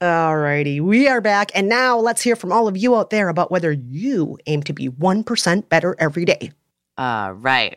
Alrighty, 0.00 0.80
we 0.80 1.08
are 1.08 1.20
back. 1.20 1.50
And 1.52 1.68
now 1.68 1.98
let's 1.98 2.22
hear 2.22 2.36
from 2.36 2.52
all 2.52 2.68
of 2.68 2.76
you 2.76 2.94
out 2.94 3.10
there 3.10 3.28
about 3.28 3.50
whether 3.50 3.72
you 3.72 4.38
aim 4.46 4.62
to 4.62 4.72
be 4.72 4.88
1% 4.88 5.68
better 5.68 5.96
every 5.98 6.24
day. 6.24 6.52
Uh, 6.96 7.32
right. 7.34 7.76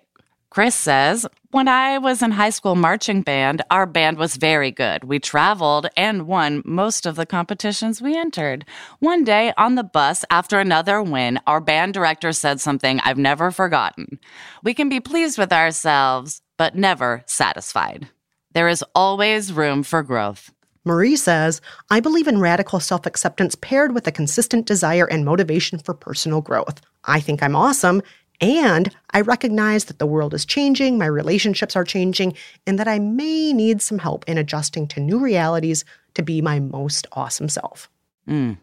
Chris 0.58 0.74
says, 0.74 1.28
when 1.52 1.68
I 1.68 2.00
was 2.00 2.24
in 2.24 2.32
high 2.32 2.50
school 2.50 2.74
marching 2.74 3.22
band, 3.22 3.62
our 3.70 3.86
band 3.86 4.18
was 4.18 4.38
very 4.38 4.72
good. 4.72 5.04
We 5.04 5.20
traveled 5.20 5.86
and 5.96 6.26
won 6.26 6.64
most 6.66 7.06
of 7.06 7.16
the 7.16 7.28
competitions 7.28 8.02
we 8.02 8.18
entered. 8.18 8.66
One 8.98 9.24
day 9.24 9.54
on 9.56 9.76
the 9.76 9.84
bus, 9.84 10.26
after 10.32 10.58
another 10.60 11.04
win, 11.04 11.40
our 11.46 11.62
band 11.62 11.94
director 11.94 12.34
said 12.34 12.60
something 12.60 13.00
I've 13.02 13.20
never 13.20 13.52
forgotten. 13.52 14.18
We 14.64 14.74
can 14.74 14.90
be 14.90 15.00
pleased 15.00 15.38
with 15.38 15.54
ourselves, 15.54 16.42
but 16.58 16.74
never 16.74 17.22
satisfied. 17.28 18.08
There 18.54 18.68
is 18.68 18.84
always 18.96 19.54
room 19.54 19.84
for 19.84 20.02
growth. 20.02 20.52
Marie 20.86 21.18
says, 21.18 21.62
I 21.92 22.00
believe 22.00 22.28
in 22.28 22.40
radical 22.40 22.80
self 22.80 23.06
acceptance 23.06 23.54
paired 23.54 23.94
with 23.94 24.08
a 24.08 24.12
consistent 24.12 24.66
desire 24.66 25.06
and 25.06 25.24
motivation 25.24 25.78
for 25.78 25.94
personal 25.94 26.42
growth. 26.42 26.82
I 27.04 27.20
think 27.20 27.44
I'm 27.44 27.56
awesome, 27.56 28.02
and 28.40 28.96
I 29.12 29.22
recognize 29.22 29.86
that 29.86 30.00
the 30.00 30.06
world 30.06 30.34
is 30.34 30.46
changing, 30.46 30.98
my 30.98 31.06
relationships 31.06 31.76
are 31.76 31.84
changing, 31.84 32.36
and 32.66 32.78
that 32.78 32.88
I 32.88 33.00
may 33.00 33.54
need 33.54 33.82
some 33.82 34.00
help 34.00 34.26
in 34.28 34.38
adjusting 34.38 34.88
to 34.90 35.00
new 35.00 35.20
realities 35.20 35.84
to 36.14 36.22
be 36.22 36.42
my 36.42 36.60
most 36.60 37.08
awesome 37.14 37.50
self. 37.50 37.90
Mm. 38.28 38.58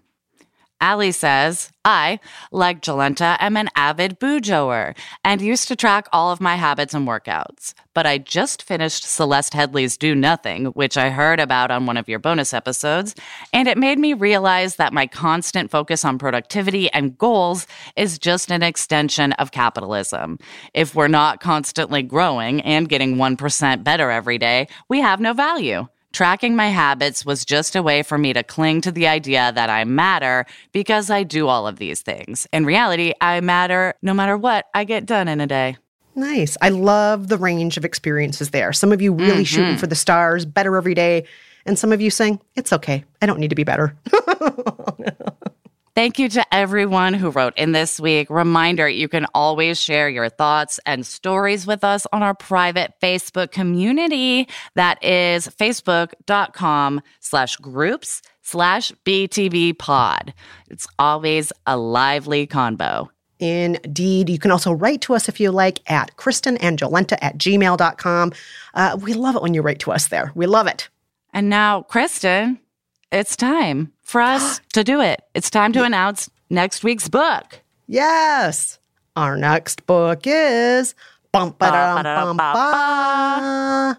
Allie 0.85 1.13
says, 1.13 1.71
I, 1.83 2.21
like 2.53 2.83
Jolenta, 2.83 3.39
am 3.41 3.57
an 3.57 3.71
avid 3.75 4.21
boojoer 4.21 4.95
and 5.25 5.41
used 5.41 5.67
to 5.69 5.77
track 5.77 6.07
all 6.13 6.31
of 6.31 6.43
my 6.43 6.57
habits 6.57 6.93
and 6.93 7.09
workouts. 7.09 7.73
But 7.95 8.05
I 8.05 8.19
just 8.19 8.63
finished 8.63 9.03
Celeste 9.03 9.55
Headlee's 9.55 9.97
Do 9.97 10.15
Nothing, 10.15 10.67
which 10.67 10.99
I 10.99 11.09
heard 11.09 11.41
about 11.41 11.71
on 11.71 11.87
one 11.87 11.97
of 11.97 12.07
your 12.07 12.19
bonus 12.19 12.53
episodes, 12.53 13.15
and 13.51 13.67
it 13.67 13.79
made 13.79 13.99
me 13.99 14.13
realize 14.13 14.77
that 14.77 14.93
my 14.93 15.07
constant 15.07 15.71
focus 15.71 16.05
on 16.05 16.19
productivity 16.19 16.91
and 16.93 17.17
goals 17.17 17.67
is 17.97 18.19
just 18.19 18.53
an 18.53 18.63
extension 18.63 19.33
of 19.33 19.53
capitalism. 19.53 20.39
If 20.75 20.95
we're 20.95 21.09
not 21.09 21.41
constantly 21.41 22.03
growing 22.03 22.61
and 22.61 22.91
getting 22.91 23.17
1% 23.17 23.85
better 23.85 24.11
every 24.11 24.37
day, 24.37 24.69
we 24.91 25.01
have 25.01 25.19
no 25.19 25.33
value. 25.33 25.87
Tracking 26.15 26.55
my 26.55 26.69
habits 26.69 27.27
was 27.27 27.45
just 27.45 27.75
a 27.75 27.83
way 27.83 28.05
for 28.05 28.17
me 28.17 28.33
to 28.35 28.45
cling 28.45 28.81
to 28.83 28.93
the 28.93 29.09
idea 29.09 29.51
that 29.53 29.69
I 29.69 29.83
matter 29.83 30.47
because 30.71 31.11
I 31.11 31.25
do 31.25 31.49
all 31.49 31.67
of 31.67 31.79
these 31.79 32.03
things. 32.03 32.47
In 32.53 32.65
reality, 32.65 33.15
I 33.21 33.41
matter 33.41 33.95
no 34.01 34.15
matter 34.15 34.37
what 34.37 34.67
I 34.75 34.85
get 34.85 35.07
done 35.07 35.27
in 35.27 35.41
a 35.41 35.49
day. 35.49 35.77
Nice. 36.15 36.57
I 36.63 36.69
love 36.69 37.27
the 37.27 37.37
range 37.37 37.77
of 37.77 37.85
experiences 37.85 38.51
there. 38.51 38.73
Some 38.73 38.93
of 38.93 39.03
you 39.03 39.13
really 39.13 39.39
mm-hmm. 39.39 39.43
shooting 39.43 39.77
for 39.77 39.89
the 39.89 39.97
stars, 39.97 40.45
better 40.45 40.77
every 40.77 40.95
day, 40.95 41.25
and 41.67 41.77
some 41.77 41.91
of 41.91 42.01
you 42.01 42.11
saying, 42.11 42.41
it's 42.55 42.73
okay. 42.73 43.05
I 43.21 43.27
don't 43.27 43.41
need 43.41 43.51
to 43.51 43.57
be 43.57 43.65
better. 43.65 43.97
Thank 45.95 46.19
you 46.19 46.29
to 46.31 46.45
everyone 46.53 47.15
who 47.15 47.31
wrote 47.31 47.57
in 47.57 47.71
this 47.71 48.01
week. 48.01 48.29
Reminder, 48.29 48.89
you 48.89 49.07
can 49.07 49.27
always 49.33 49.81
share 49.81 50.09
your 50.09 50.29
thoughts 50.29 50.81
and 50.87 51.07
stories 51.07 51.69
with 51.69 51.85
us 51.85 52.05
on 52.13 52.21
our 52.21 52.35
private 52.35 52.95
Facebook 53.01 53.53
community. 53.53 54.49
That 54.75 55.03
is 55.05 55.47
facebook.com 55.47 57.01
slash 57.21 57.57
groups 57.59 58.23
slash 58.43 58.91
BTB 59.05 59.79
pod. 59.79 60.35
It's 60.69 60.89
always 60.99 61.53
a 61.65 61.77
lively 61.77 62.49
convo. 62.49 63.09
Indeed. 63.39 64.31
You 64.31 64.39
can 64.41 64.51
also 64.51 64.73
write 64.73 65.01
to 65.03 65.15
us 65.15 65.29
if 65.29 65.39
you 65.39 65.53
like 65.53 65.79
at 65.89 66.17
kristenandjolenta 66.17 67.19
at 67.23 67.39
gmail.com. 67.39 68.33
Uh, 68.75 68.99
we 69.01 69.15
love 69.15 69.37
it 69.37 69.43
when 69.43 69.55
you 69.55 69.63
write 69.63 69.79
to 69.81 69.93
us 69.93 70.09
there. 70.09 70.33
We 70.35 70.47
love 70.47 70.67
it. 70.67 70.89
And 71.33 71.49
now, 71.49 71.83
Kristen, 71.83 72.59
it's 73.15 73.37
time 73.37 73.93
for 74.03 74.21
us 74.21 74.61
to 74.73 74.85
do 74.85 75.01
it. 75.01 75.23
It's 75.35 75.51
time 75.51 75.73
to 75.75 75.85
announce 75.85 76.29
next 76.51 76.85
week's 76.85 77.09
book. 77.09 77.61
Yes. 77.87 78.79
Our 79.17 79.37
next 79.37 79.87
book 79.87 80.23
is 80.25 80.95
bum, 81.31 81.55
ba-dum, 81.59 82.37
bum. 82.37 83.97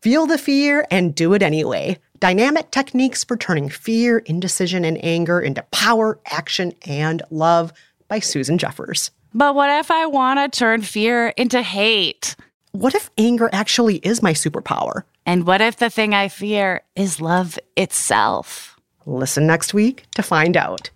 Feel 0.00 0.26
the 0.26 0.38
fear 0.38 0.86
and 0.90 1.14
do 1.14 1.34
it 1.34 1.42
anyway. 1.42 1.98
Dynamic 2.20 2.70
techniques 2.70 3.24
for 3.24 3.36
turning 3.36 3.68
fear, 3.68 4.18
indecision, 4.18 4.84
and 4.84 5.02
anger 5.04 5.40
into 5.40 5.62
power, 5.72 6.20
action, 6.26 6.72
and 6.86 7.22
love 7.30 7.72
by 8.06 8.20
Susan 8.20 8.58
Jeffers. 8.58 9.10
But 9.34 9.54
what 9.54 9.70
if 9.70 9.90
I 9.90 10.06
want 10.06 10.52
to 10.52 10.58
turn 10.58 10.82
fear 10.82 11.28
into 11.36 11.62
hate? 11.62 12.36
What 12.72 12.94
if 12.94 13.10
anger 13.18 13.50
actually 13.52 13.96
is 13.96 14.22
my 14.22 14.32
superpower? 14.32 15.02
And 15.28 15.46
what 15.46 15.60
if 15.60 15.76
the 15.76 15.90
thing 15.90 16.14
I 16.14 16.28
fear 16.28 16.80
is 16.96 17.20
love 17.20 17.58
itself? 17.76 18.80
Listen 19.04 19.46
next 19.46 19.74
week 19.74 20.06
to 20.14 20.22
find 20.22 20.56
out. 20.56 20.88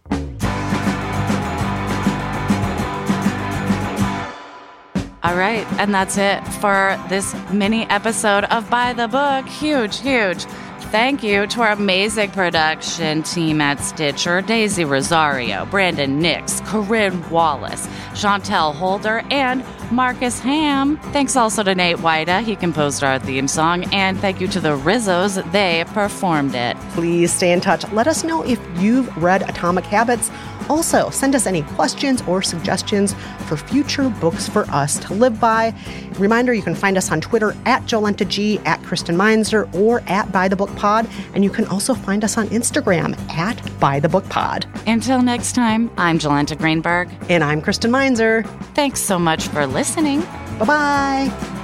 All 5.23 5.37
right, 5.37 5.67
and 5.79 5.93
that's 5.93 6.17
it 6.17 6.41
for 6.63 6.99
this 7.11 7.35
mini 7.53 7.83
episode 7.91 8.45
of 8.45 8.71
By 8.71 8.95
the 8.95 9.07
Book. 9.07 9.47
Huge, 9.47 10.01
huge. 10.01 10.47
Thank 10.93 11.23
you 11.23 11.47
to 11.47 11.63
our 11.63 11.73
amazing 11.73 12.33
production 12.33 13.23
team 13.23 13.63
at 13.63 13.81
Stitcher 13.81 14.43
Daisy 14.43 14.85
Rosario, 14.85 15.65
Brandon 15.65 16.19
Nix, 16.19 16.61
Corinne 16.67 17.31
Wallace, 17.31 17.87
Chantel 18.13 18.75
Holder, 18.75 19.23
and 19.31 19.65
Marcus 19.91 20.39
Ham. 20.41 20.99
Thanks 21.15 21.35
also 21.35 21.63
to 21.63 21.75
Nate 21.75 21.97
Wida. 21.97 22.43
He 22.43 22.57
composed 22.57 23.03
our 23.03 23.19
theme 23.19 23.49
song. 23.49 23.85
And 23.95 24.21
thank 24.21 24.39
you 24.39 24.49
to 24.49 24.61
the 24.61 24.77
Rizzos. 24.77 25.51
They 25.51 25.83
performed 25.89 26.55
it. 26.55 26.77
Please 26.91 27.33
stay 27.33 27.53
in 27.53 27.63
touch. 27.63 27.91
Let 27.93 28.07
us 28.07 28.23
know 28.23 28.43
if 28.43 28.61
you've 28.79 29.17
read 29.17 29.49
Atomic 29.49 29.87
Habits. 29.87 30.31
Also, 30.73 31.11
send 31.11 31.35
us 31.35 31.47
any 31.47 31.61
questions 31.77 32.23
or 32.23 32.41
suggestions 32.41 33.15
for 33.47 33.59
future 33.59 34.09
books 34.09 34.49
for 34.49 34.63
us 34.71 34.99
to 35.01 35.13
live 35.13 35.39
by. 35.39 35.75
Reminder 36.19 36.55
you 36.55 36.63
can 36.63 36.75
find 36.75 36.97
us 36.97 37.13
on 37.13 37.21
Twitter 37.21 37.55
at 37.67 37.83
Jolenta 37.83 38.27
G, 38.27 38.59
at 38.61 38.83
Kristen 38.83 39.15
Meinzer, 39.15 39.69
or 39.75 40.03
at 40.07 40.33
By 40.33 40.49
the 40.49 40.57
Book 40.57 40.75
Pod. 40.75 41.07
And 41.35 41.45
you 41.45 41.51
can 41.51 41.67
also 41.67 41.93
find 41.93 42.25
us 42.25 42.39
on 42.39 42.49
Instagram 42.49 43.19
at 43.29 43.61
By 43.81 44.01
the 44.01 44.09
Book 44.09 44.27
Pod. 44.31 44.67
Until 44.87 45.21
next 45.21 45.53
time, 45.53 45.91
I'm 45.99 46.19
Jolenta 46.19 46.57
Greenberg. 46.57 47.11
And 47.29 47.45
I'm 47.45 47.61
Kristen 47.61 47.91
Meinzer. 47.91 48.43
Thanks 48.73 49.03
so 49.03 49.19
much 49.19 49.49
for 49.49 49.67
listening. 49.67 50.23
Bye 50.59 50.65
bye. 50.65 51.62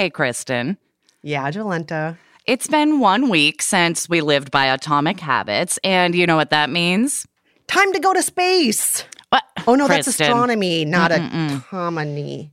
Hey, 0.00 0.08
Kristen. 0.08 0.78
Yeah, 1.22 1.50
Jolenta. 1.50 2.16
It's 2.46 2.66
been 2.66 3.00
one 3.00 3.28
week 3.28 3.60
since 3.60 4.08
we 4.08 4.22
lived 4.22 4.50
by 4.50 4.64
atomic 4.64 5.20
habits, 5.20 5.78
and 5.84 6.14
you 6.14 6.26
know 6.26 6.36
what 6.36 6.48
that 6.48 6.70
means? 6.70 7.26
Time 7.66 7.92
to 7.92 8.00
go 8.00 8.14
to 8.14 8.22
space. 8.22 9.04
What? 9.28 9.42
Oh, 9.66 9.74
no, 9.74 9.86
that's 9.88 10.06
astronomy, 10.06 10.86
not 10.86 11.12
autonomy. 11.12 12.50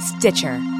Stitcher. 0.00 0.79